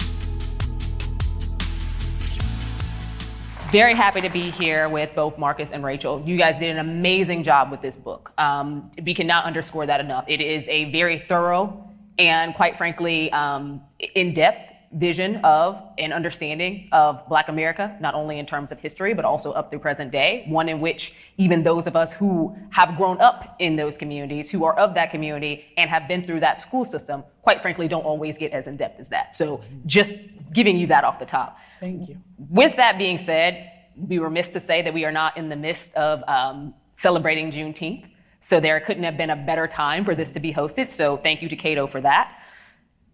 [3.72, 6.24] Very happy to be here with both Marcus and Rachel.
[6.26, 8.34] You guys did an amazing job with this book.
[8.38, 10.26] Um, we cannot underscore that enough.
[10.28, 16.90] It is a very thorough and, quite frankly, um, in depth vision of and understanding
[16.92, 20.44] of Black America, not only in terms of history, but also up through present day.
[20.48, 24.66] One in which even those of us who have grown up in those communities, who
[24.66, 28.38] are of that community and have been through that school system, quite frankly, don't always
[28.38, 29.36] get as in depth as that.
[29.36, 30.18] So just
[30.52, 31.58] giving you that off the top.
[31.80, 32.18] Thank you.
[32.50, 35.56] With that being said, we were missed to say that we are not in the
[35.56, 38.06] midst of um, celebrating Juneteenth.
[38.42, 40.90] So there couldn't have been a better time for this to be hosted.
[40.90, 42.41] So thank you to Cato for that.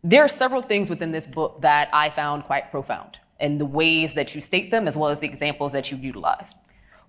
[0.10, 4.14] There are several things within this book that I found quite profound and the ways
[4.14, 6.56] that you state them, as well as the examples that you utilize.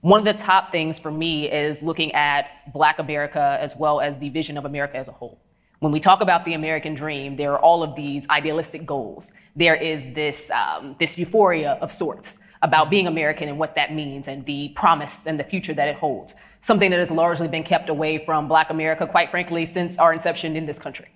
[0.00, 4.18] One of the top things for me is looking at Black America as well as
[4.18, 5.38] the vision of America as a whole.
[5.78, 9.30] When we talk about the American dream, there are all of these idealistic goals.
[9.54, 14.26] There is this, um, this euphoria of sorts about being American and what that means
[14.26, 16.34] and the promise and the future that it holds.
[16.62, 20.56] Something that has largely been kept away from Black America, quite frankly, since our inception
[20.56, 21.06] in this country.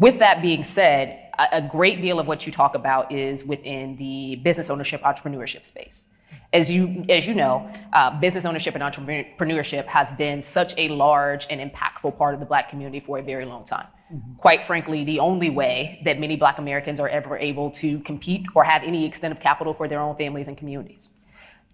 [0.00, 4.36] With that being said, a great deal of what you talk about is within the
[4.36, 6.06] business ownership entrepreneurship space.
[6.54, 11.46] As you, as you know, uh, business ownership and entrepreneurship has been such a large
[11.50, 13.88] and impactful part of the Black community for a very long time.
[14.10, 14.36] Mm-hmm.
[14.36, 18.64] Quite frankly, the only way that many Black Americans are ever able to compete or
[18.64, 21.10] have any extent of capital for their own families and communities.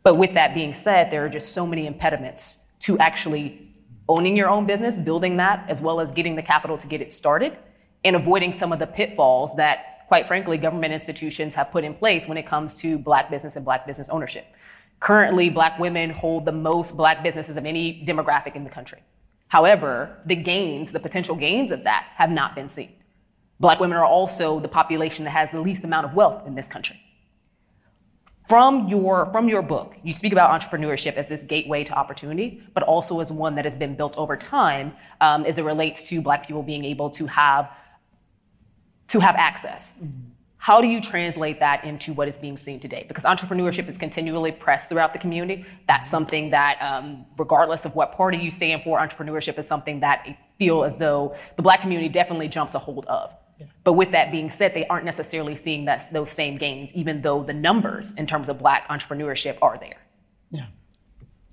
[0.02, 3.72] But with that being said, there are just so many impediments to actually
[4.08, 7.12] owning your own business, building that, as well as getting the capital to get it
[7.12, 7.56] started
[8.04, 12.28] and avoiding some of the pitfalls that, quite frankly, government institutions have put in place
[12.28, 14.46] when it comes to black business and black business ownership.
[15.00, 19.02] Currently, black women hold the most black businesses of any demographic in the country.
[19.48, 22.92] However, the gains, the potential gains of that have not been seen.
[23.61, 26.68] Black women are also the population that has the least amount of wealth in this
[26.68, 27.01] country.
[28.49, 32.84] From your, from your book, you speak about entrepreneurship as this gateway to opportunity, but
[32.84, 36.47] also as one that has been built over time um, as it relates to Black
[36.47, 37.70] people being able to have
[39.09, 39.94] to have access.
[39.94, 40.30] Mm-hmm.
[40.59, 43.04] How do you translate that into what is being seen today?
[43.07, 45.64] Because entrepreneurship is continually pressed throughout the community.
[45.86, 50.22] That's something that, um, regardless of what party you stand for, entrepreneurship is something that
[50.26, 53.32] I feel as though the black community definitely jumps a hold of.
[53.61, 53.66] Yeah.
[53.84, 57.44] But with that being said, they aren't necessarily seeing that, those same gains, even though
[57.44, 60.00] the numbers in terms of black entrepreneurship are there.
[60.50, 60.66] Yeah.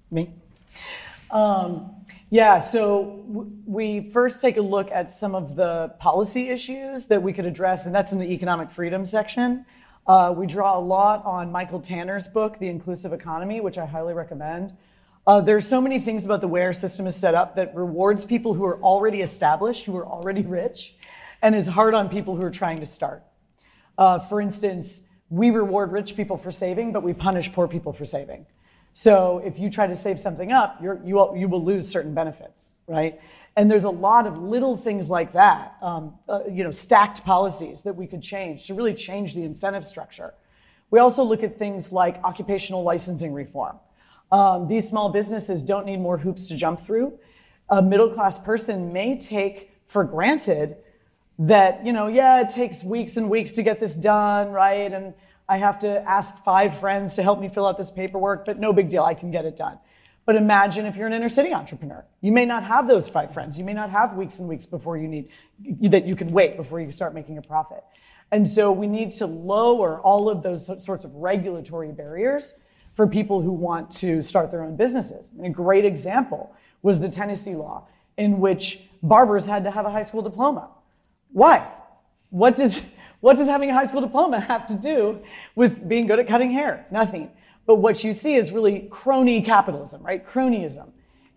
[0.10, 0.34] Me?
[1.34, 1.90] Um,
[2.30, 7.22] yeah, so w- we first take a look at some of the policy issues that
[7.22, 9.66] we could address, and that's in the economic freedom section.
[10.06, 14.14] Uh, we draw a lot on Michael Tanner's book, The Inclusive Economy, which I highly
[14.14, 14.74] recommend.
[15.26, 18.24] Uh, there's so many things about the way our system is set up that rewards
[18.26, 20.96] people who are already established, who are already rich,
[21.42, 23.24] and is hard on people who are trying to start.
[23.98, 28.06] Uh, for instance, we reward rich people for saving, but we punish poor people for
[28.06, 28.46] saving.
[28.94, 32.76] So if you try to save something up, you will, you will lose certain benefits,
[32.88, 33.20] right?
[33.56, 37.82] And there's a lot of little things like that, um, uh, you know, stacked policies
[37.84, 40.34] that we could change to really change the incentive structure.
[40.91, 43.78] We also look at things like occupational licensing reform.
[44.32, 47.18] Um, these small businesses don't need more hoops to jump through.
[47.70, 50.78] A middle class person may take for granted
[51.39, 54.91] that, you know, yeah, it takes weeks and weeks to get this done, right?
[54.91, 55.14] And
[55.48, 58.74] I have to ask five friends to help me fill out this paperwork, but no
[58.74, 59.78] big deal, I can get it done.
[60.26, 62.06] But imagine if you're an inner city entrepreneur.
[62.22, 63.60] You may not have those five friends.
[63.60, 65.30] You may not have weeks and weeks before you need
[65.82, 67.84] that you can wait before you start making a profit.
[68.32, 72.54] And so we need to lower all of those sorts of regulatory barriers
[72.96, 75.30] for people who want to start their own businesses.
[75.38, 77.88] And a great example was the Tennessee law
[78.18, 80.70] in which barbers had to have a high school diploma.
[81.32, 81.70] Why?
[82.30, 82.82] What does,
[83.24, 85.18] what does having a high school diploma have to do
[85.56, 86.86] with being good at cutting hair?
[86.92, 87.32] Nothing.
[87.66, 90.28] But what you see is really crony capitalism, right?
[90.28, 90.90] Cronyism,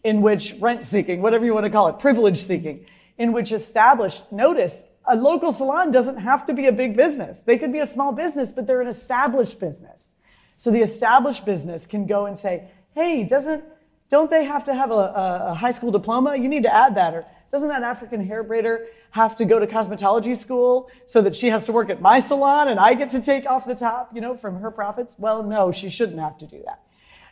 [0.02, 2.86] in which rent seeking, whatever you want to call it, privilege seeking,
[3.18, 7.38] in which established, notice, a local salon doesn't have to be a big business.
[7.38, 10.16] They could be a small business, but they're an established business.
[10.58, 13.62] So the established business can go and say, hey, doesn't,
[14.10, 16.34] don't they have to have a, a, high school diploma?
[16.34, 17.14] You need to add that.
[17.14, 21.48] Or doesn't that African hair braider have to go to cosmetology school so that she
[21.48, 24.20] has to work at my salon and I get to take off the top, you
[24.20, 25.14] know, from her profits?
[25.18, 26.82] Well, no, she shouldn't have to do that.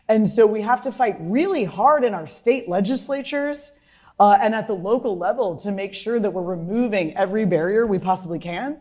[0.08, 3.72] And so we have to fight really hard in our state legislatures
[4.20, 7.98] uh, and at the local level to make sure that we're removing every barrier we
[7.98, 8.80] possibly can.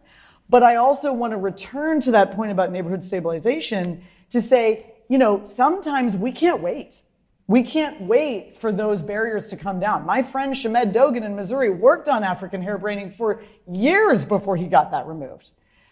[0.50, 5.18] But I also want to return to that point about neighborhood stabilization to say, you
[5.18, 7.02] know, sometimes we can't wait.
[7.48, 10.06] We can't wait for those barriers to come down.
[10.06, 14.68] My friend Shamed Dogan in Missouri worked on African hair braiding for years before he
[14.68, 15.52] got that removed.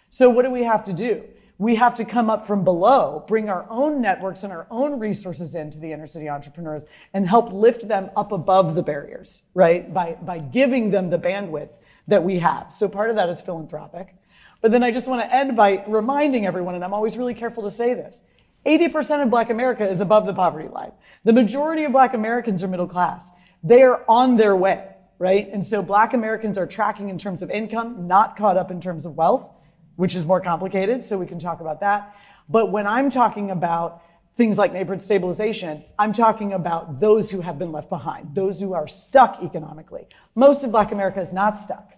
[0.10, 1.24] So what do we have to do?
[1.58, 5.54] We have to come up from below, bring our own networks and our own resources
[5.54, 9.94] into the inner city entrepreneurs and help lift them up above the barriers, right?
[9.94, 11.70] By, by giving them the bandwidth
[12.08, 12.74] that we have.
[12.74, 14.16] So part of that is philanthropic.
[14.62, 17.64] But then I just want to end by reminding everyone, and I'm always really careful
[17.64, 18.22] to say this,
[18.66, 20.92] 80% of black America is above the poverty line.
[21.24, 23.32] The majority of black Americans are middle class.
[23.64, 24.88] They are on their way,
[25.18, 25.50] right?
[25.52, 29.06] And so black Americans are tracking in terms of income, not caught up in terms
[29.06, 29.50] of wealth,
[29.96, 32.16] which is more complicated, so we can talk about that.
[32.50, 34.04] But when I'm talking about
[34.36, 38.74] things like neighborhood stabilization, I'm talking about those who have been left behind, those who
[38.74, 40.08] are stuck economically.
[40.36, 41.94] Most of black America is not stuck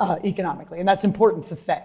[0.00, 1.82] uh, economically, and that's important to say.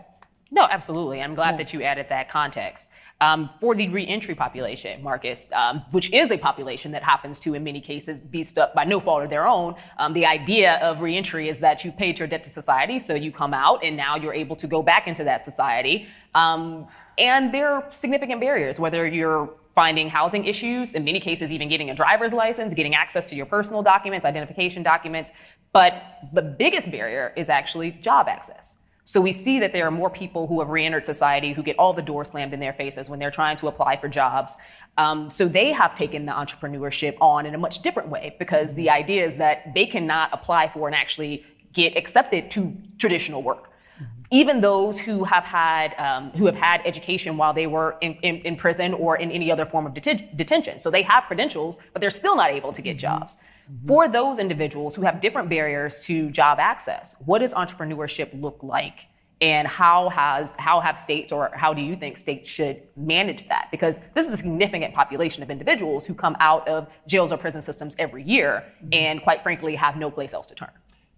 [0.52, 1.22] No, absolutely.
[1.22, 1.58] I'm glad yeah.
[1.58, 2.90] that you added that context.
[3.22, 7.64] Um, for the reentry population, Marcus, um, which is a population that happens to, in
[7.64, 9.76] many cases, be stuck by no fault of their own.
[10.00, 13.32] Um, the idea of reentry is that you paid your debt to society, so you
[13.32, 16.08] come out and now you're able to go back into that society.
[16.34, 16.88] Um,
[17.20, 21.92] and there are significant barriers, whether you're finding housing issues, in many cases, even getting
[21.92, 25.32] a driver's license, getting access to your personal documents, identification documents.
[25.74, 25.94] But
[26.34, 28.78] the biggest barrier is actually job access.
[29.04, 31.94] So we see that there are more people who have reentered society who get all
[31.94, 34.58] the doors slammed in their faces when they're trying to apply for jobs.
[34.98, 38.90] Um, so they have taken the entrepreneurship on in a much different way because the
[38.90, 41.44] idea is that they cannot apply for and actually
[41.74, 43.71] get accepted to traditional work.
[44.34, 48.38] Even those who have had um, who have had education while they were in, in,
[48.38, 52.00] in prison or in any other form of deten- detention, so they have credentials, but
[52.00, 53.20] they're still not able to get mm-hmm.
[53.20, 53.36] jobs.
[53.36, 53.88] Mm-hmm.
[53.88, 59.06] For those individuals who have different barriers to job access, what does entrepreneurship look like?
[59.42, 63.68] And how has how have states or how do you think states should manage that?
[63.70, 67.62] Because this is a significant population of individuals who come out of jails or prison
[67.62, 68.90] systems every year mm-hmm.
[68.94, 70.70] and quite frankly have no place else to turn.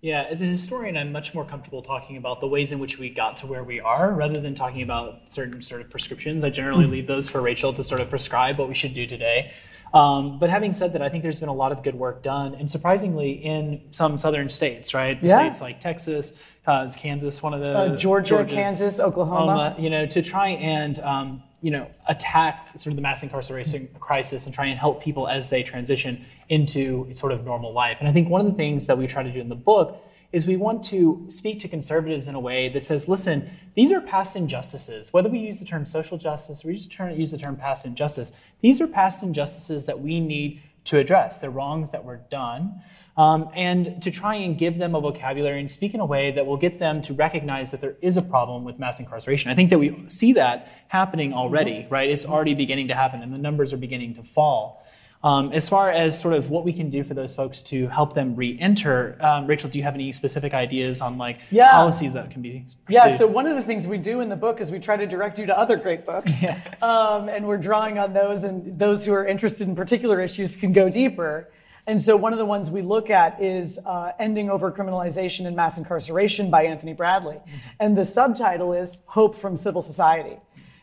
[0.03, 3.09] Yeah, as a historian, I'm much more comfortable talking about the ways in which we
[3.09, 6.43] got to where we are rather than talking about certain sort of prescriptions.
[6.43, 6.91] I generally mm-hmm.
[6.91, 9.53] leave those for Rachel to sort of prescribe what we should do today.
[9.93, 12.53] Um, but having said that, I think there's been a lot of good work done,
[12.55, 15.17] and surprisingly, in some southern states, right?
[15.21, 15.37] Yeah.
[15.37, 16.33] States like Texas,
[16.67, 19.73] uh, Kansas, one of the uh, Georgia, Georgia, Kansas, Oklahoma.
[19.77, 23.87] Um, you know, to try and um, you know attack sort of the mass incarceration
[23.99, 27.97] crisis and try and help people as they transition into sort of normal life.
[28.01, 30.03] And I think one of the things that we try to do in the book
[30.33, 34.01] is we want to speak to conservatives in a way that says, listen, these are
[34.01, 35.13] past injustices.
[35.13, 37.85] Whether we use the term social justice or we just turn, use the term past
[37.85, 42.81] injustice, these are past injustices that we need to address, the wrongs that were done,
[43.17, 46.45] um, and to try and give them a vocabulary and speak in a way that
[46.45, 49.51] will get them to recognize that there is a problem with mass incarceration.
[49.51, 52.09] I think that we see that happening already, right?
[52.09, 54.83] It's already beginning to happen, and the numbers are beginning to fall.
[55.23, 58.13] Um, as far as sort of what we can do for those folks to help
[58.13, 61.71] them re-enter, um, Rachel, do you have any specific ideas on like yeah.
[61.71, 62.89] policies that can be pursued?
[62.89, 63.15] Yeah.
[63.15, 65.39] So one of the things we do in the book is we try to direct
[65.39, 66.59] you to other great books, yeah.
[66.81, 70.73] um, and we're drawing on those, and those who are interested in particular issues can
[70.73, 71.49] go deeper.
[71.85, 75.77] And so one of the ones we look at is uh, Ending Overcriminalization and Mass
[75.77, 77.35] Incarceration by Anthony Bradley.
[77.35, 77.57] Mm-hmm.
[77.79, 80.37] And the subtitle is Hope from Civil Society.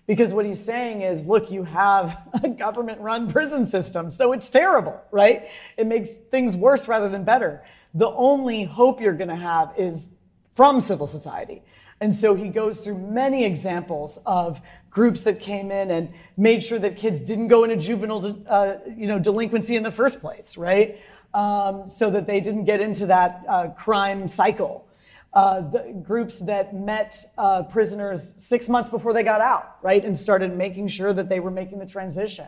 [0.07, 4.49] Because what he's saying is, look, you have a government run prison system, so it's
[4.49, 5.49] terrible, right?
[5.77, 7.63] It makes things worse rather than better.
[7.95, 10.11] The only hope you're going to have is
[10.55, 11.63] from civil society.
[12.01, 14.61] And so he goes through many examples of
[14.91, 19.07] groups that came in and made sure that kids didn't go into juvenile, uh, you
[19.07, 20.99] know, delinquency in the first place, right?
[21.33, 24.87] Um, so that they didn't get into that uh, crime cycle
[25.33, 30.17] uh, the groups that met uh, prisoners six months before they got out, right, and
[30.17, 32.47] started making sure that they were making the transition.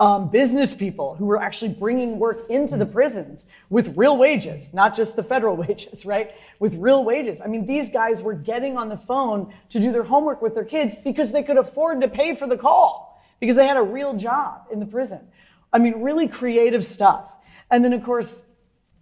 [0.00, 4.96] Um, business people who were actually bringing work into the prisons with real wages, not
[4.96, 6.32] just the federal wages, right?
[6.58, 7.40] With real wages.
[7.40, 10.64] I mean, these guys were getting on the phone to do their homework with their
[10.64, 14.14] kids because they could afford to pay for the call because they had a real
[14.14, 15.20] job in the prison.
[15.72, 17.30] I mean, really creative stuff.
[17.70, 18.42] And then, of course,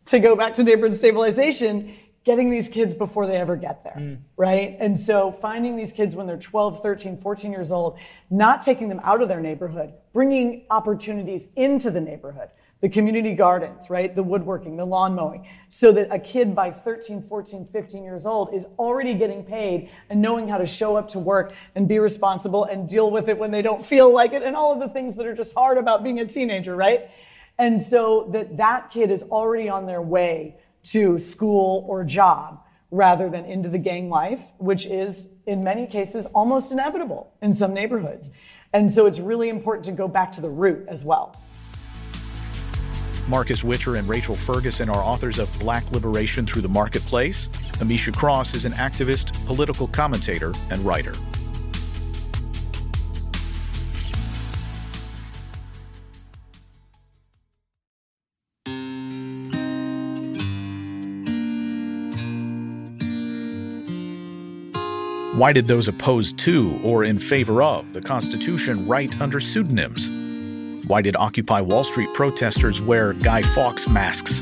[0.07, 1.95] to go back to neighborhood stabilization,
[2.25, 4.18] getting these kids before they ever get there, mm.
[4.37, 4.77] right?
[4.79, 7.99] And so finding these kids when they're 12, 13, 14 years old,
[8.31, 12.49] not taking them out of their neighborhood, bringing opportunities into the neighborhood,
[12.81, 14.14] the community gardens, right?
[14.14, 18.55] The woodworking, the lawn mowing, so that a kid by 13, 14, 15 years old
[18.55, 22.64] is already getting paid and knowing how to show up to work and be responsible
[22.64, 25.16] and deal with it when they don't feel like it and all of the things
[25.16, 27.09] that are just hard about being a teenager, right?
[27.59, 32.61] And so that that kid is already on their way to school or job
[32.91, 37.72] rather than into the gang life, which is in many cases almost inevitable in some
[37.72, 38.30] neighborhoods.
[38.72, 41.37] And so it's really important to go back to the root as well.
[43.28, 47.47] Marcus Witcher and Rachel Ferguson are authors of Black Liberation Through the Marketplace.
[47.78, 51.14] Amisha Cross is an activist, political commentator, and writer.
[65.43, 70.09] Why did those opposed to or in favor of the Constitution write under pseudonyms?
[70.86, 74.40] Why did Occupy Wall Street protesters wear Guy Fawkes masks?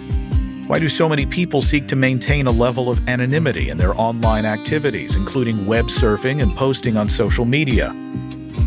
[0.66, 4.44] Why do so many people seek to maintain a level of anonymity in their online
[4.44, 7.88] activities, including web surfing and posting on social media?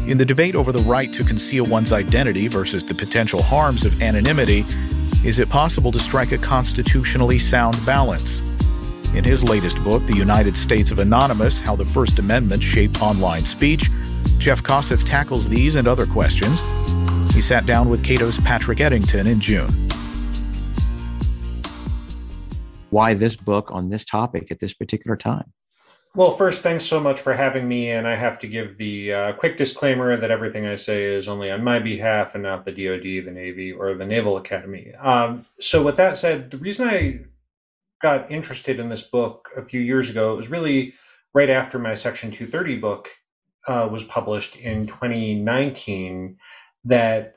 [0.07, 4.01] In the debate over the right to conceal one's identity versus the potential harms of
[4.01, 4.65] anonymity,
[5.23, 8.41] is it possible to strike a constitutionally sound balance?
[9.15, 13.45] In his latest book, The United States of Anonymous How the First Amendment Shaped Online
[13.45, 13.91] Speech,
[14.39, 16.61] Jeff Kosseff tackles these and other questions.
[17.35, 19.69] He sat down with Cato's Patrick Eddington in June.
[22.89, 25.53] Why this book on this topic at this particular time?
[26.15, 27.91] Well, first, thanks so much for having me.
[27.91, 31.51] And I have to give the uh, quick disclaimer that everything I say is only
[31.51, 34.91] on my behalf and not the DoD, the Navy, or the Naval Academy.
[34.99, 37.21] Um, so, with that said, the reason I
[38.03, 40.33] got interested in this book a few years ago.
[40.33, 40.93] It was really
[41.33, 43.09] right after my Section 230 book
[43.67, 46.37] uh, was published in 2019
[46.85, 47.35] that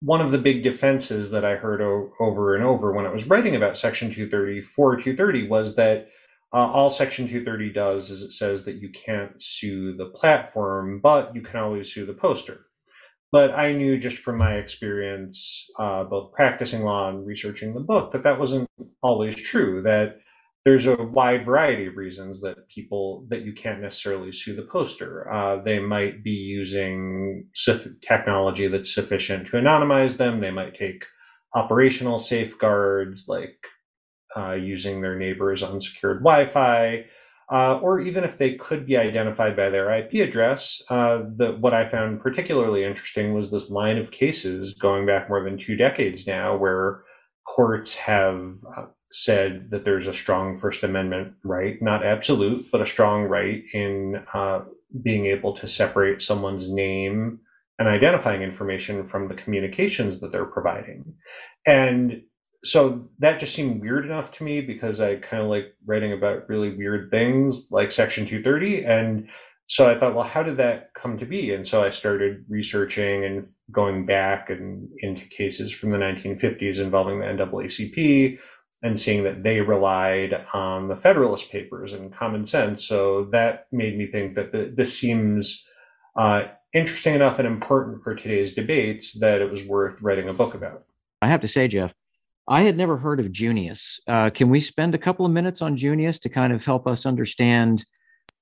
[0.00, 3.28] one of the big defenses that I heard o- over and over when I was
[3.28, 6.08] writing about Section 230 for 230 was that
[6.54, 11.34] uh, all Section 230 does is it says that you can't sue the platform, but
[11.34, 12.66] you can always sue the poster.
[13.32, 18.10] But I knew just from my experience, uh, both practicing law and researching the book,
[18.12, 18.68] that that wasn't
[19.02, 19.82] always true.
[19.82, 20.18] That
[20.64, 25.32] there's a wide variety of reasons that people that you can't necessarily sue the poster.
[25.32, 27.46] Uh, they might be using
[28.02, 30.40] technology that's sufficient to anonymize them.
[30.40, 31.04] They might take
[31.54, 33.64] operational safeguards like
[34.36, 37.06] uh, using their neighbor's unsecured Wi-Fi
[37.50, 41.74] uh, or even if they could be identified by their IP address, uh, the, what
[41.74, 46.26] I found particularly interesting was this line of cases going back more than two decades
[46.26, 47.02] now, where
[47.44, 52.86] courts have uh, said that there's a strong First Amendment right, not absolute, but a
[52.86, 54.60] strong right in uh,
[55.02, 57.40] being able to separate someone's name
[57.80, 61.14] and identifying information from the communications that they're providing.
[61.66, 62.22] And
[62.62, 66.48] so that just seemed weird enough to me because I kind of like writing about
[66.48, 68.84] really weird things like Section 230.
[68.84, 69.30] And
[69.66, 71.54] so I thought, well, how did that come to be?
[71.54, 77.20] And so I started researching and going back and into cases from the 1950s involving
[77.20, 78.38] the NAACP
[78.82, 82.84] and seeing that they relied on the Federalist Papers and common sense.
[82.84, 85.66] So that made me think that the, this seems
[86.16, 90.54] uh, interesting enough and important for today's debates that it was worth writing a book
[90.54, 90.84] about.
[91.22, 91.94] I have to say, Jeff,
[92.50, 93.98] I had never heard of Junius.
[94.06, 97.06] Uh, can we spend a couple of minutes on Junius to kind of help us
[97.06, 97.86] understand?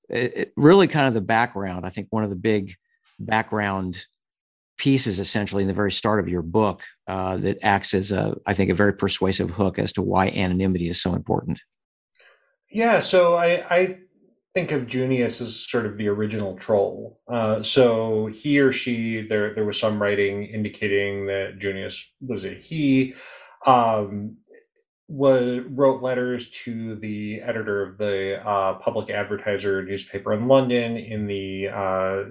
[0.09, 1.85] it, it really kind of the background.
[1.85, 2.75] I think one of the big
[3.19, 4.03] background
[4.77, 8.53] pieces, essentially, in the very start of your book, uh, that acts as a, I
[8.53, 11.61] think, a very persuasive hook as to why anonymity is so important.
[12.69, 13.97] Yeah, so I, I
[14.53, 17.19] think of Junius as sort of the original troll.
[17.27, 22.49] Uh, so he or she, there there was some writing indicating that Junius was a
[22.49, 23.15] he.
[23.65, 24.37] Um,
[25.09, 31.25] was wrote letters to the editor of the uh, Public Advertiser newspaper in London in
[31.25, 32.25] the uh,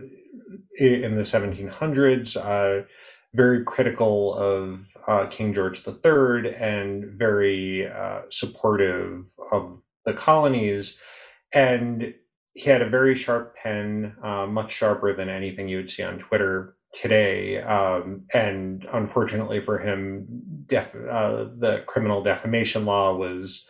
[0.78, 2.86] in the 1700s, uh,
[3.34, 11.00] very critical of uh, King George III and very uh, supportive of the colonies,
[11.52, 12.14] and
[12.54, 16.18] he had a very sharp pen, uh, much sharper than anything you would see on
[16.18, 17.60] Twitter today.
[17.60, 20.26] Um, and unfortunately for him,
[20.66, 23.66] def- uh, the criminal defamation law was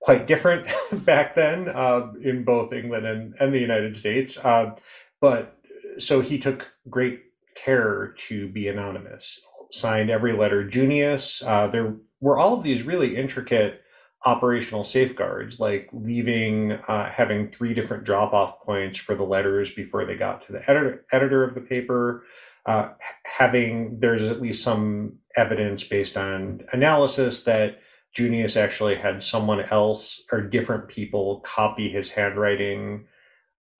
[0.00, 0.68] quite different
[1.04, 4.42] back then uh, in both England and, and the United States.
[4.44, 4.74] Uh,
[5.20, 5.58] but
[5.98, 7.22] so he took great
[7.54, 9.40] care to be anonymous,
[9.70, 11.42] signed every letter Junius.
[11.42, 13.82] Uh, there were all of these really intricate
[14.26, 20.04] operational safeguards like leaving uh, having three different drop off points for the letters before
[20.04, 22.22] they got to the editor editor of the paper
[22.66, 22.90] uh,
[23.24, 27.80] having there's at least some evidence based on analysis that
[28.12, 33.06] Junius actually had someone else or different people copy his handwriting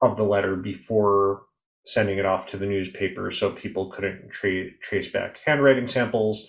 [0.01, 1.43] of the letter before
[1.85, 6.49] sending it off to the newspaper so people couldn't tra- trace back handwriting samples.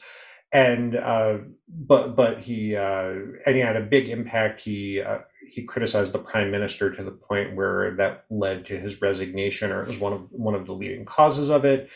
[0.54, 3.14] And uh, but but he uh,
[3.46, 4.60] and he had a big impact.
[4.60, 9.02] He uh, he criticized the prime minister to the point where that led to his
[9.02, 11.90] resignation or it was one of one of the leading causes of it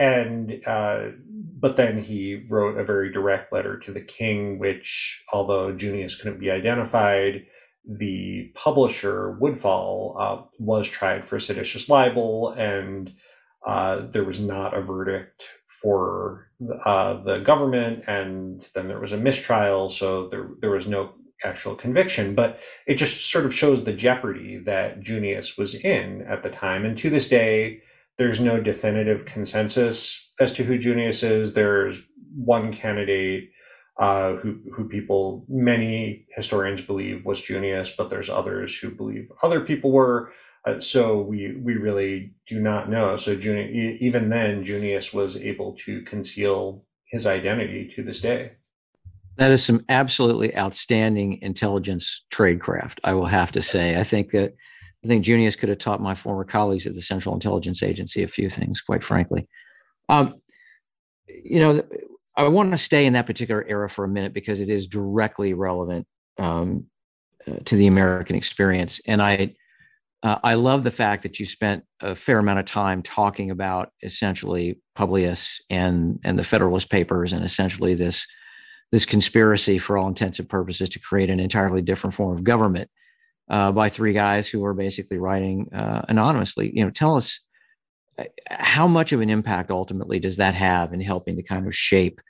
[0.00, 1.10] and uh,
[1.60, 6.40] but then he wrote a very direct letter to the king, which, although Junius couldn't
[6.40, 7.44] be identified,
[7.86, 13.12] the publisher Woodfall uh, was tried for seditious libel, and
[13.66, 16.50] uh, there was not a verdict for
[16.86, 21.12] uh, the government, and then there was a mistrial, so there there was no
[21.44, 22.34] actual conviction.
[22.34, 26.86] But it just sort of shows the jeopardy that Junius was in at the time,
[26.86, 27.82] and to this day
[28.18, 31.54] there's no definitive consensus as to who Junius is.
[31.54, 32.02] There's
[32.34, 33.50] one candidate
[33.98, 39.60] uh, who who people many historians believe was Junius, but there's others who believe other
[39.60, 40.32] people were.
[40.66, 43.16] Uh, so we we really do not know.
[43.16, 48.52] So Junius, even then, Junius was able to conceal his identity to this day.
[49.36, 52.98] That is some absolutely outstanding intelligence tradecraft.
[53.04, 53.98] I will have to say.
[53.98, 54.54] I think that
[55.04, 58.28] I think Junius could have taught my former colleagues at the Central Intelligence Agency a
[58.28, 59.48] few things, quite frankly.
[60.08, 60.34] Um,
[61.26, 61.82] you know,
[62.36, 65.54] I want to stay in that particular era for a minute because it is directly
[65.54, 66.06] relevant
[66.38, 66.86] um,
[67.46, 69.00] uh, to the American experience.
[69.06, 69.54] And I,
[70.22, 73.90] uh, I love the fact that you spent a fair amount of time talking about
[74.02, 78.26] essentially Publius and and the Federalist Papers and essentially this
[78.92, 82.90] this conspiracy for all intents and purposes to create an entirely different form of government
[83.50, 86.72] uh, by three guys who were basically writing uh, anonymously.
[86.74, 87.40] You know, tell us
[88.18, 91.74] uh, how much of an impact ultimately does that have in helping to kind of
[91.74, 92.20] shape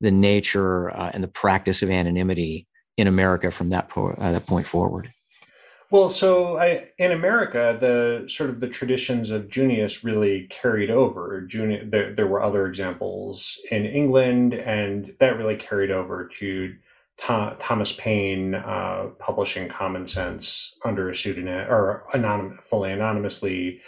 [0.00, 4.46] the nature uh, and the practice of anonymity in America from that, po- uh, that
[4.46, 5.10] point forward?
[5.88, 11.42] Well, so I, in America, the sort of the traditions of Junius really carried over.
[11.42, 16.74] Junius, there, there were other examples in England, and that really carried over to
[17.18, 23.80] Thomas Paine uh, publishing Common Sense under a pseudonym or anonym, fully anonymously.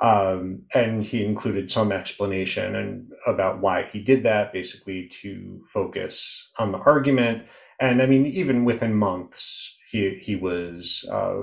[0.00, 6.50] Um, and he included some explanation and about why he did that, basically to focus
[6.58, 7.46] on the argument.
[7.78, 11.42] And I mean, even within months, he he was uh,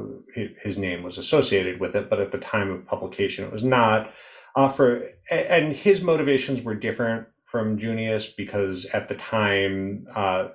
[0.63, 4.11] his name was associated with it, but at the time of publication, it was not.
[4.55, 10.49] Uh, for and his motivations were different from Junius because at the time uh,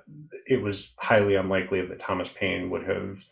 [0.47, 3.25] it was highly unlikely that Thomas Paine would have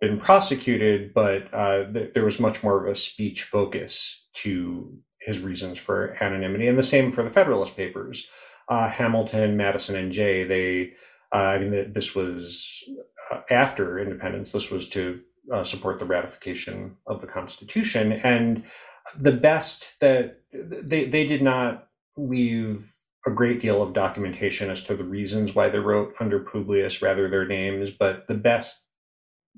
[0.00, 5.40] been prosecuted, but uh, th- there was much more of a speech focus to his
[5.40, 8.28] reasons for anonymity, and the same for the Federalist Papers.
[8.68, 10.44] Uh, Hamilton, Madison, and Jay.
[10.44, 10.92] They,
[11.34, 12.80] uh, I mean, this was
[13.32, 14.52] uh, after independence.
[14.52, 15.20] This was to
[15.52, 18.62] uh, support the ratification of the Constitution, and
[19.18, 22.94] the best that they they did not leave
[23.26, 27.28] a great deal of documentation as to the reasons why they wrote under Publius rather
[27.28, 28.90] their names, but the best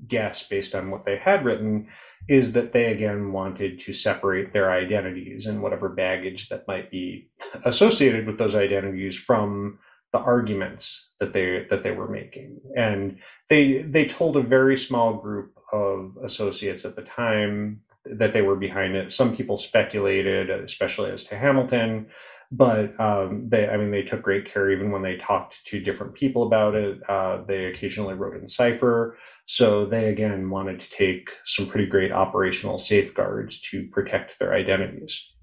[0.09, 1.87] guess based on what they had written
[2.29, 7.29] is that they again wanted to separate their identities and whatever baggage that might be
[7.65, 9.79] associated with those identities from
[10.13, 12.61] the arguments that they that they were making.
[12.77, 18.43] And they they told a very small group of associates at the time that they
[18.43, 19.13] were behind it.
[19.13, 22.09] Some people speculated especially as to hamilton
[22.53, 26.15] but um, they i mean they took great care even when they talked to different
[26.15, 31.31] people about it uh, they occasionally wrote in cipher so they again wanted to take
[31.47, 35.35] some pretty great operational safeguards to protect their identities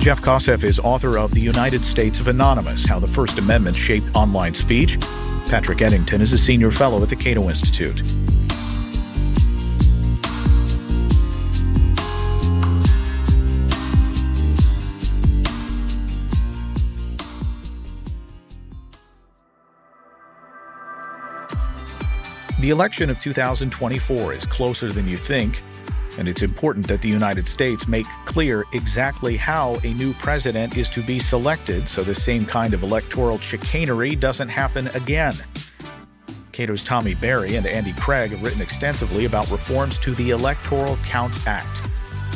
[0.00, 4.14] Jeff Kosseff is author of The United States of Anonymous How the First Amendment Shaped
[4.14, 4.98] Online Speech.
[5.48, 8.02] Patrick Eddington is a senior fellow at the Cato Institute.
[22.64, 25.60] The election of 2024 is closer than you think,
[26.16, 30.88] and it's important that the United States make clear exactly how a new president is
[30.88, 35.34] to be selected so the same kind of electoral chicanery doesn't happen again.
[36.52, 41.46] Cato's Tommy Berry and Andy Craig have written extensively about reforms to the Electoral Count
[41.46, 41.82] Act.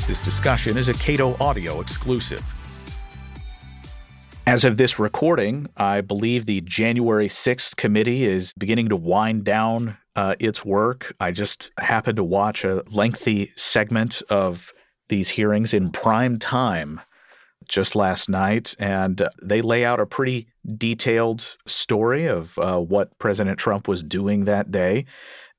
[0.07, 2.45] This discussion is a Cato audio exclusive.
[4.49, 9.99] As of this recording, I believe the January 6th committee is beginning to wind down
[10.17, 11.15] uh, its work.
[11.21, 14.73] I just happened to watch a lengthy segment of
[15.11, 16.99] these hearings in prime time
[17.69, 23.59] just last night, and they lay out a pretty detailed story of uh, what President
[23.59, 25.05] Trump was doing that day.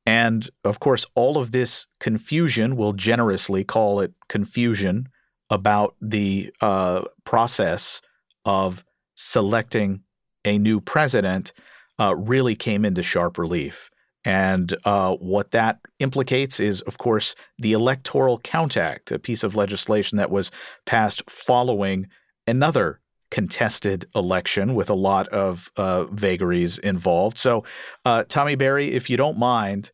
[0.08, 5.10] And of course, all of this confusion, we'll generously call it confusion,
[5.52, 8.02] about the uh, process
[8.50, 8.84] of
[9.14, 10.02] selecting
[10.44, 11.54] a new president
[12.00, 13.92] uh, really came into sharp relief.
[14.26, 19.56] And uh, what that implicates is, of course, the Electoral Count Act, a piece of
[19.56, 20.50] legislation that was
[20.88, 22.08] passed following
[22.48, 27.38] another contested election with a lot of uh, vagaries involved.
[27.38, 27.64] So,
[28.04, 29.92] uh, Tommy Berry, if you don't mind,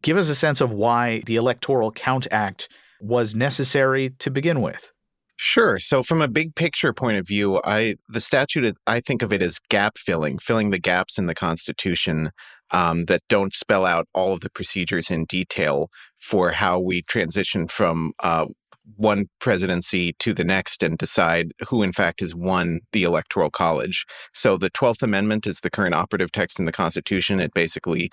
[0.00, 2.70] give us a sense of why the Electoral Count Act
[3.02, 4.92] was necessary to begin with.
[5.38, 5.78] Sure.
[5.78, 9.42] So from a big picture point of view, I the statute I think of it
[9.42, 12.30] as gap filling, filling the gaps in the Constitution
[12.70, 17.68] um, that don't spell out all of the procedures in detail for how we transition
[17.68, 18.46] from uh,
[18.96, 24.06] one presidency to the next and decide who, in fact, has won the Electoral College.
[24.32, 27.40] So the 12th Amendment is the current operative text in the Constitution.
[27.40, 28.10] It basically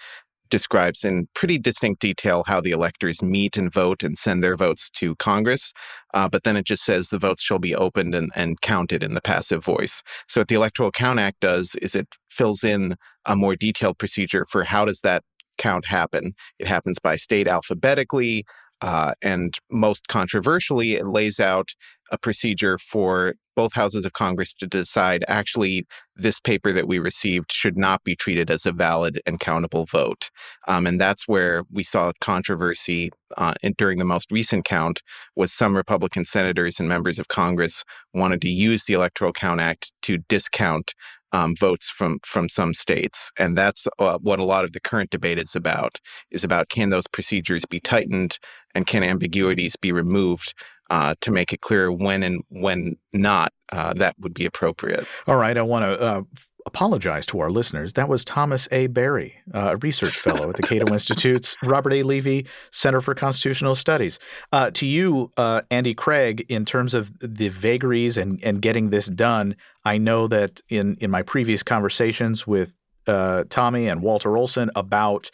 [0.54, 4.92] describes in pretty distinct detail how the electors meet and vote and send their votes
[4.92, 5.74] to Congress.
[6.14, 9.16] Uh, but then it just says the votes shall be opened and, and counted in
[9.16, 10.04] the passive voice.
[10.28, 12.96] So what the Electoral Count Act does is it fills in
[13.26, 15.24] a more detailed procedure for how does that
[15.58, 16.36] count happen.
[16.60, 18.46] It happens by state alphabetically.
[18.84, 21.70] Uh, and most controversially, it lays out
[22.12, 27.52] a procedure for both houses of Congress to decide actually, this paper that we received
[27.52, 30.30] should not be treated as a valid and countable vote.
[30.68, 35.02] Um, and that's where we saw controversy uh, in, during the most recent count
[35.38, 39.94] was some Republican senators and members of Congress wanted to use the Electoral Count Act
[40.02, 40.94] to discount
[41.34, 45.10] um, votes from from some states, and that's uh, what a lot of the current
[45.10, 46.00] debate is about.
[46.32, 48.40] Is about can those procedures be tightened
[48.76, 50.54] and can ambiguities be removed
[50.90, 55.08] uh, to make it clear when and when not uh, that would be appropriate.
[55.28, 56.22] All right, I want to uh,
[56.66, 57.94] apologize to our listeners.
[57.94, 58.88] That was Thomas A.
[58.88, 62.04] Berry, uh, a research fellow at the Cato Institute's Robert A.
[62.04, 64.20] Levy Center for Constitutional Studies.
[64.52, 69.08] Uh, to you, uh, Andy Craig, in terms of the vagaries and, and getting this
[69.08, 69.56] done,
[69.86, 72.74] I know that in, in my previous conversations with
[73.08, 75.30] uh, Tommy and Walter Olson about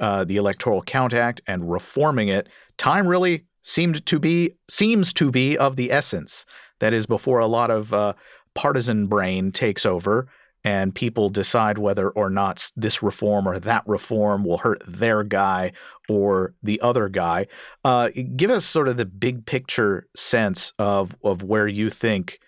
[0.00, 5.30] uh, the Electoral Count Act and reforming it, time really seemed to be seems to
[5.30, 6.44] be of the essence.
[6.80, 8.14] That is before a lot of uh,
[8.54, 10.26] partisan brain takes over
[10.64, 15.72] and people decide whether or not this reform or that reform will hurt their guy
[16.08, 17.46] or the other guy.
[17.84, 22.38] Uh, give us sort of the big picture sense of of where you think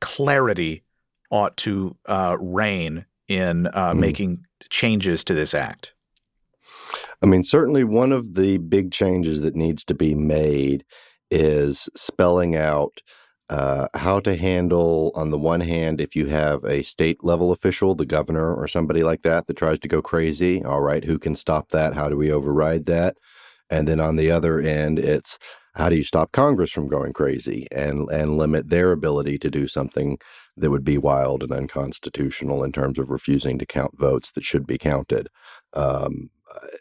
[0.00, 0.82] clarity
[1.30, 3.98] ought to uh, reign in uh, mm.
[3.98, 5.92] making changes to this act.
[7.22, 10.84] I mean, certainly one of the big changes that needs to be made
[11.30, 13.02] is spelling out
[13.50, 17.94] uh, how to handle, on the one hand, if you have a state level official,
[17.94, 20.62] the governor or somebody like that, that tries to go crazy.
[20.64, 21.94] All right, who can stop that?
[21.94, 23.16] How do we override that?
[23.70, 25.38] And then on the other end, it's
[25.74, 29.68] how do you stop Congress from going crazy and and limit their ability to do
[29.68, 30.18] something
[30.56, 34.66] that would be wild and unconstitutional in terms of refusing to count votes that should
[34.66, 35.28] be counted.
[35.74, 36.30] Um,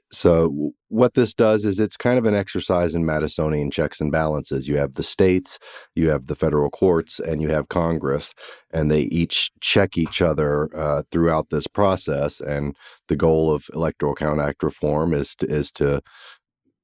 [0.09, 4.67] so what this does is it's kind of an exercise in Madisonian checks and balances.
[4.67, 5.59] You have the states,
[5.95, 8.33] you have the federal courts, and you have Congress,
[8.71, 12.39] and they each check each other uh, throughout this process.
[12.39, 12.75] And
[13.07, 16.01] the goal of Electoral Count Act reform is to, is to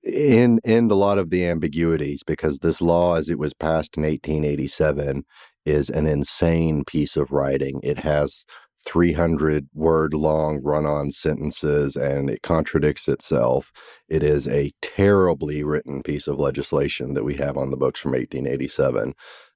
[0.05, 4.03] end end a lot of the ambiguities because this law, as it was passed in
[4.03, 5.23] 1887,
[5.65, 7.79] is an insane piece of writing.
[7.83, 8.45] It has
[8.85, 13.71] 300 word long run on sentences and it contradicts itself.
[14.09, 18.11] It is a terribly written piece of legislation that we have on the books from
[18.11, 19.13] 1887.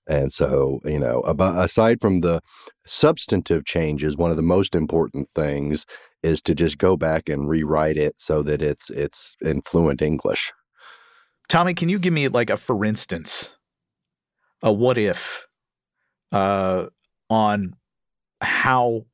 [0.09, 2.41] And so, you know, aside from the
[2.86, 5.86] substantive changes, one of the most important things
[6.23, 10.53] is to just go back and rewrite it so that it's it's in fluent English.
[11.49, 13.53] Tommy, can you give me like a for instance,
[14.63, 15.45] a what if
[16.32, 16.88] uh,
[17.30, 17.73] on
[18.41, 19.05] how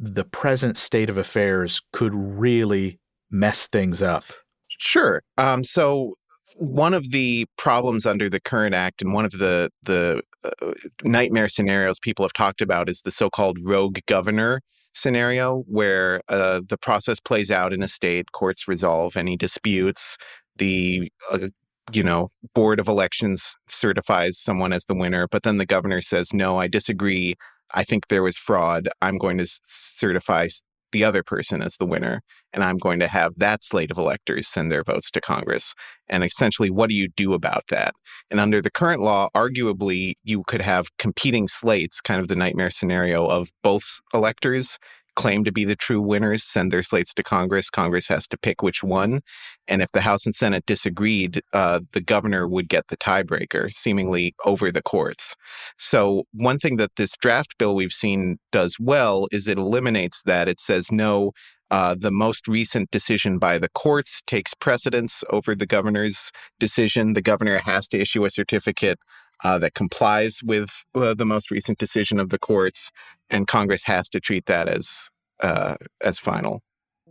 [0.00, 2.98] the present state of affairs could really
[3.30, 4.24] mess things up?
[4.68, 5.22] Sure.
[5.36, 6.14] Um, so
[6.56, 10.72] one of the problems under the current act and one of the the uh,
[11.04, 14.60] nightmare scenarios people have talked about is the so-called rogue governor
[14.92, 20.16] scenario where uh, the process plays out in a state courts resolve any disputes
[20.56, 21.48] the uh,
[21.92, 26.32] you know board of elections certifies someone as the winner but then the governor says
[26.34, 27.34] no i disagree
[27.74, 28.88] I think there was fraud.
[29.00, 30.48] I'm going to certify
[30.92, 32.20] the other person as the winner,
[32.52, 35.74] and I'm going to have that slate of electors send their votes to Congress.
[36.08, 37.94] And essentially, what do you do about that?
[38.30, 42.70] And under the current law, arguably, you could have competing slates, kind of the nightmare
[42.70, 44.78] scenario of both electors
[45.16, 47.70] claim to be the true winners send their slates to Congress.
[47.70, 49.20] Congress has to pick which one.
[49.68, 54.34] And if the House and Senate disagreed, uh, the governor would get the tiebreaker, seemingly
[54.44, 55.36] over the courts.
[55.78, 60.48] So, one thing that this draft bill we've seen does well is it eliminates that.
[60.48, 61.32] It says, no,
[61.70, 67.12] uh, the most recent decision by the courts takes precedence over the governor's decision.
[67.12, 68.98] The governor has to issue a certificate
[69.44, 72.90] uh, that complies with uh, the most recent decision of the courts,
[73.30, 75.08] and Congress has to treat that as
[75.42, 76.62] uh, as final.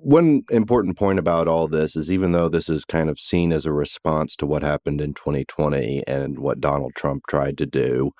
[0.01, 3.65] One important point about all this is even though this is kind of seen as
[3.65, 8.11] a response to what happened in 2020 and what Donald Trump tried to do,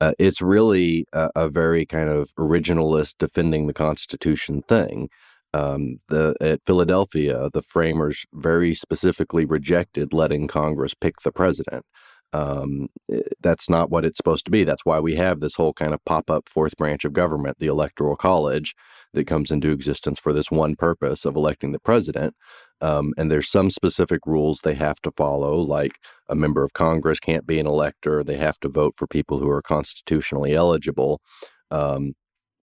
[0.00, 5.10] uh, it's really a, a, very kind of originalist defending the Constitution thing.
[5.54, 11.84] Um, the at Philadelphia, the framers very specifically rejected letting Congress pick the president
[12.32, 14.64] um, eh, that's not what it's supposed to be.
[14.64, 17.66] That's why we have this whole kind of pop up fourth branch of government, the
[17.66, 18.74] Electoral College,
[19.14, 22.34] that comes into existence for this one purpose of electing the president.
[22.80, 25.98] Um, and there's some specific rules they have to follow, like
[26.28, 29.50] a member of Congress can't be an elector, they have to vote for people who
[29.50, 31.20] are constitutionally eligible.
[31.70, 32.12] Um,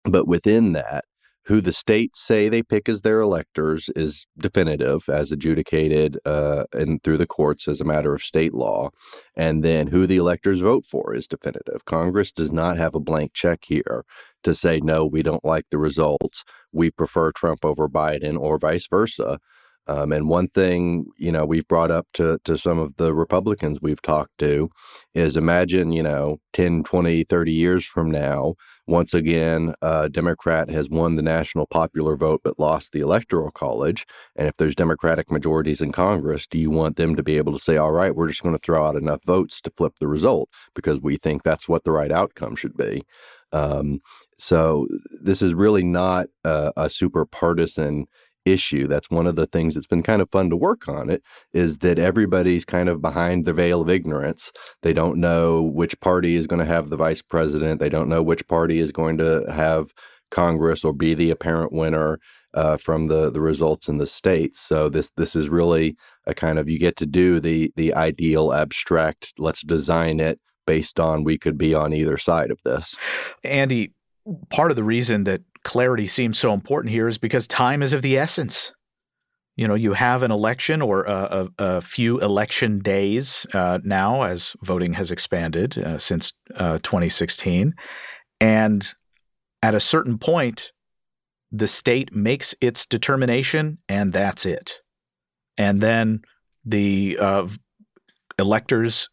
[0.04, 1.06] but within that,
[1.46, 7.04] who the states say they pick as their electors is definitive, as adjudicated uh, and
[7.04, 8.90] through the courts as a matter of state law.
[9.36, 11.86] And then who the electors vote for is definitive.
[11.86, 14.04] Congress does not have a blank check here
[14.44, 16.44] to say, no, we don't like the results.
[16.72, 19.40] We prefer Trump over Biden or vice versa.
[19.88, 23.80] Um, and one thing, you know, we've brought up to, to some of the Republicans
[23.82, 24.70] we've talked to
[25.14, 28.56] is imagine, you know, 10, 20, 30 years from now,
[28.88, 34.06] once again, a Democrat has won the national popular vote but lost the electoral college.
[34.36, 37.60] And if there's Democratic majorities in Congress, do you want them to be able to
[37.60, 40.50] say, all right, we're just going to throw out enough votes to flip the result
[40.76, 43.04] because we think that's what the right outcome should be?
[43.52, 44.02] Um,
[44.38, 44.88] so
[45.22, 48.06] this is really not a, a super partisan
[48.46, 48.88] issue.
[48.88, 51.24] That's one of the things that's been kind of fun to work on it
[51.54, 54.52] is that everybody's kind of behind the veil of ignorance.
[54.84, 57.80] They don't know which party is going to have the vice president.
[57.80, 59.92] They don't know which party is going to have
[60.32, 62.20] Congress or be the apparent winner
[62.54, 64.60] uh, from the the results in the states.
[64.60, 68.54] So this this is really a kind of you get to do the the ideal
[68.54, 69.34] abstract.
[69.38, 72.96] Let's design it based on we could be on either side of this.
[73.44, 73.94] Andy,
[74.50, 78.04] part of the reason that clarity seems so important here is because time is of
[78.04, 78.72] the essence.
[79.58, 84.24] You know, you have an election or a, a, a few election days uh, now
[84.24, 87.74] as voting has expanded uh, since uh, 2016.
[88.40, 88.94] And
[89.64, 90.72] at a certain point,
[91.52, 94.82] the state makes its determination, and that's it.
[95.58, 96.22] And then
[96.66, 97.48] the uh,
[98.38, 99.10] electors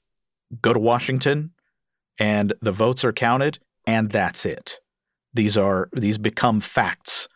[0.61, 1.53] go to Washington,
[2.19, 4.81] and the votes are counted, and that's it.
[5.35, 7.29] These are these become facts,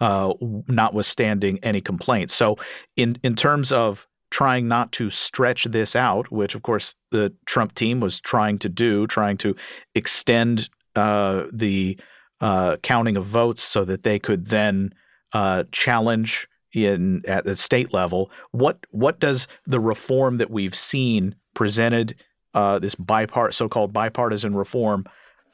[0.00, 0.32] uh,
[0.68, 2.34] notwithstanding any complaints.
[2.34, 2.56] So,
[2.96, 7.74] in in terms of trying not to stretch this out, which of course the Trump
[7.74, 9.54] team was trying to do, trying to
[9.94, 11.96] extend uh, the
[12.40, 14.92] uh, counting of votes so that they could then
[15.32, 18.30] uh, challenge in at the state level.
[18.50, 22.16] What what does the reform that we've seen presented,
[22.54, 25.04] uh, this bipart so-called bipartisan reform,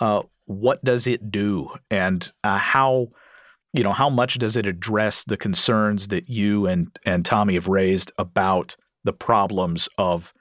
[0.01, 3.09] uh, what does it do, and uh, how
[3.73, 7.69] you know how much does it address the concerns that you and and Tommy have
[7.69, 8.75] raised about
[9.05, 10.33] the problems of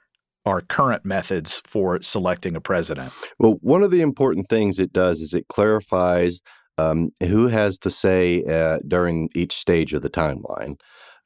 [0.46, 3.12] our current methods for selecting a president?
[3.38, 6.40] Well, one of the important things it does is it clarifies
[6.76, 10.74] um, who has the say uh, during each stage of the timeline.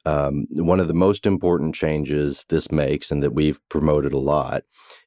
[0.05, 4.63] Um, one of the most important changes this makes, and that we've promoted a lot,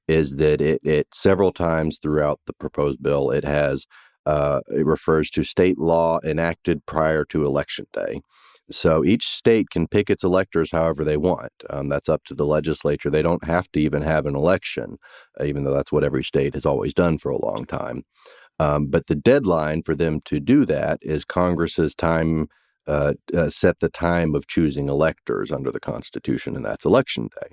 [0.09, 3.87] is that it, it several times throughout the proposed bill it has
[4.27, 8.21] uh, it refers to state law enacted prior to election day.
[8.71, 11.53] So each state can pick its electors however they want.
[11.71, 13.09] Um, that's up to the legislature.
[13.09, 14.99] They don't have to even have an election,
[15.43, 18.05] even though that's what every state has always done for a long time.
[18.61, 22.49] Um, but the deadline for them to do that is Congress's time.
[22.89, 27.49] Uh, uh, set the time of choosing electors under the Constitution, and that's election day.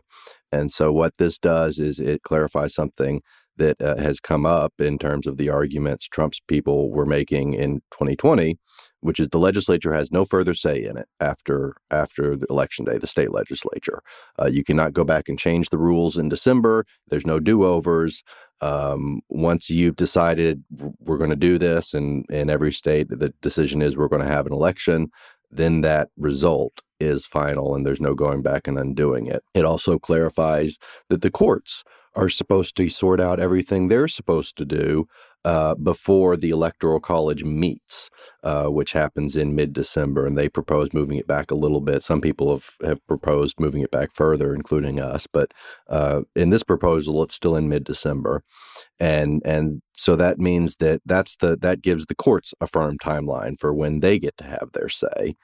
[0.51, 3.21] And so, what this does is it clarifies something
[3.57, 7.81] that uh, has come up in terms of the arguments Trump's people were making in
[7.91, 8.57] 2020,
[9.01, 12.97] which is the legislature has no further say in it after after the election day,
[12.97, 14.01] the state legislature.
[14.39, 16.85] Uh, you cannot go back and change the rules in December.
[17.09, 18.23] There's no do-overs.
[18.61, 20.63] Um, once you've decided
[20.99, 24.27] we're going to do this, and in every state the decision is we're going to
[24.27, 25.09] have an election,
[25.51, 29.43] then that result is final, and there's no going back and undoing it.
[29.53, 30.77] It also clarifies
[31.09, 31.83] that the courts
[32.15, 35.07] are supposed to sort out everything they're supposed to do
[35.45, 38.09] uh, before the Electoral College meets,
[38.43, 40.25] uh, which happens in mid December.
[40.25, 42.01] And they propose moving it back a little bit.
[42.01, 45.27] Some people have, have proposed moving it back further, including us.
[45.27, 45.53] But
[45.87, 48.43] uh, in this proposal, it's still in mid December.
[48.99, 53.59] And, and so that means that that's the, that gives the courts a firm timeline
[53.59, 55.35] for when they get to have their say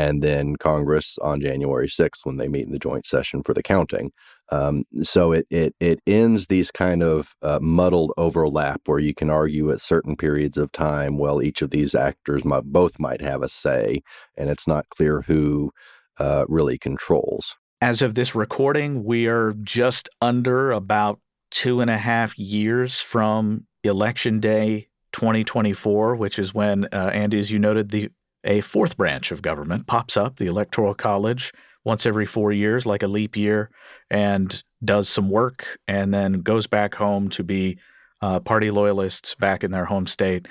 [0.00, 3.62] and then Congress on January 6th when they meet in the joint session for the
[3.62, 4.12] counting.
[4.50, 9.28] Um, so it, it it ends these kind of uh, muddled overlap where you can
[9.28, 13.42] argue at certain periods of time, well, each of these actors might, both might have
[13.42, 14.00] a say,
[14.38, 15.70] and it's not clear who
[16.18, 17.56] uh, really controls.
[17.82, 21.20] As of this recording, we are just under about
[21.50, 27.50] two and a half years from Election Day 2024, which is when, uh, Andy, as
[27.50, 28.10] you noted, the
[28.44, 31.52] a fourth branch of government pops up, the Electoral College,
[31.84, 33.70] once every four years, like a leap year,
[34.10, 37.78] and does some work and then goes back home to be
[38.22, 40.46] uh, party loyalists back in their home state.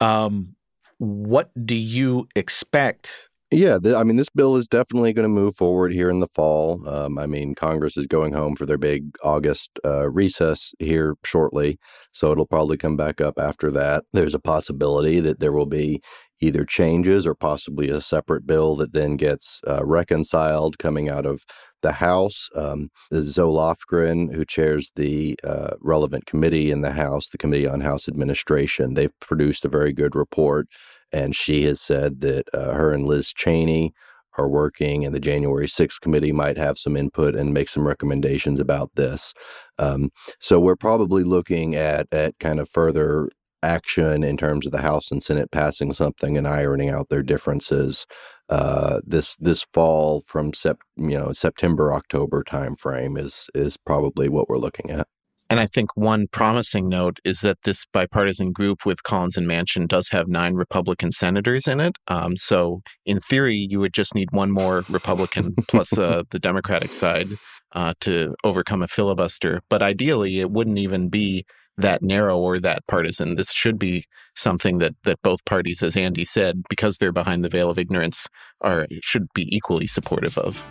[0.00, 0.54] Um,
[0.98, 5.92] what do you expect yeah, I mean, this bill is definitely going to move forward
[5.92, 6.82] here in the fall.
[6.88, 11.78] Um, I mean, Congress is going home for their big August uh, recess here shortly,
[12.10, 14.02] so it'll probably come back up after that.
[14.12, 16.02] There's a possibility that there will be
[16.40, 21.44] either changes or possibly a separate bill that then gets uh, reconciled coming out of
[21.82, 22.48] the House.
[22.54, 27.80] Um, Zoe Lofgren, who chairs the uh, relevant committee in the House, the Committee on
[27.80, 30.68] House Administration, they've produced a very good report.
[31.12, 33.92] And she has said that uh, her and Liz Cheney
[34.38, 38.60] are working, and the January 6th committee might have some input and make some recommendations
[38.60, 39.32] about this.
[39.78, 40.10] Um,
[40.40, 43.30] so we're probably looking at at kind of further
[43.66, 48.06] action in terms of the House and Senate passing something and ironing out their differences
[48.48, 54.48] uh, this this fall from sep, you know September October timeframe is is probably what
[54.48, 55.08] we're looking at.
[55.48, 59.86] And I think one promising note is that this bipartisan group with Collins and Manchin
[59.86, 61.94] does have nine Republican senators in it.
[62.08, 66.92] Um, so, in theory, you would just need one more Republican plus uh, the Democratic
[66.92, 67.28] side
[67.72, 69.60] uh, to overcome a filibuster.
[69.70, 71.46] But ideally, it wouldn't even be
[71.78, 73.34] that narrow or that partisan.
[73.34, 74.04] This should be
[74.34, 78.26] something that that both parties, as Andy said, because they're behind the veil of ignorance,
[78.60, 80.64] are should be equally supportive of.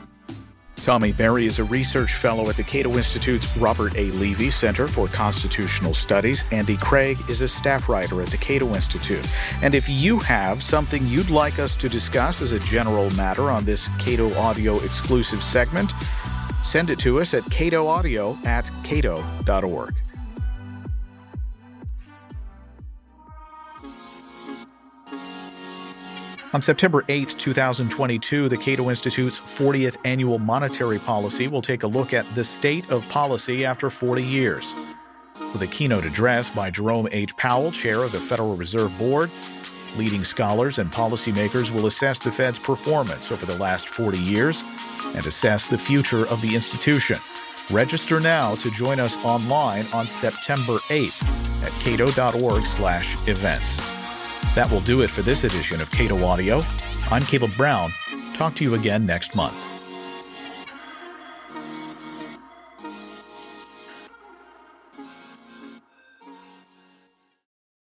[0.86, 4.12] Tommy Berry is a research fellow at the Cato Institute's Robert A.
[4.12, 6.44] Levy Center for Constitutional Studies.
[6.52, 9.26] Andy Craig is a staff writer at the Cato Institute.
[9.64, 13.66] And if you have something you'd like us to discuss as a general matter on
[13.66, 15.92] this Cato Audio exclusive segment,
[16.64, 19.96] send it to us at catoaudio at cato.org.
[26.56, 32.14] On September 8, 2022, the Cato Institute's 40th annual monetary policy will take a look
[32.14, 34.74] at the state of policy after 40 years.
[35.52, 37.36] With a keynote address by Jerome H.
[37.36, 39.30] Powell, chair of the Federal Reserve Board,
[39.98, 44.64] Leading scholars and policymakers will assess the Fed's performance over the last 40 years
[45.14, 47.18] and assess the future of the institution.
[47.70, 51.22] Register now to join us online on September 8th
[51.66, 53.95] at cato.org/events.
[54.56, 56.64] That will do it for this edition of Cato Audio.
[57.12, 57.92] I'm Caleb Brown.
[58.36, 59.75] Talk to you again next month.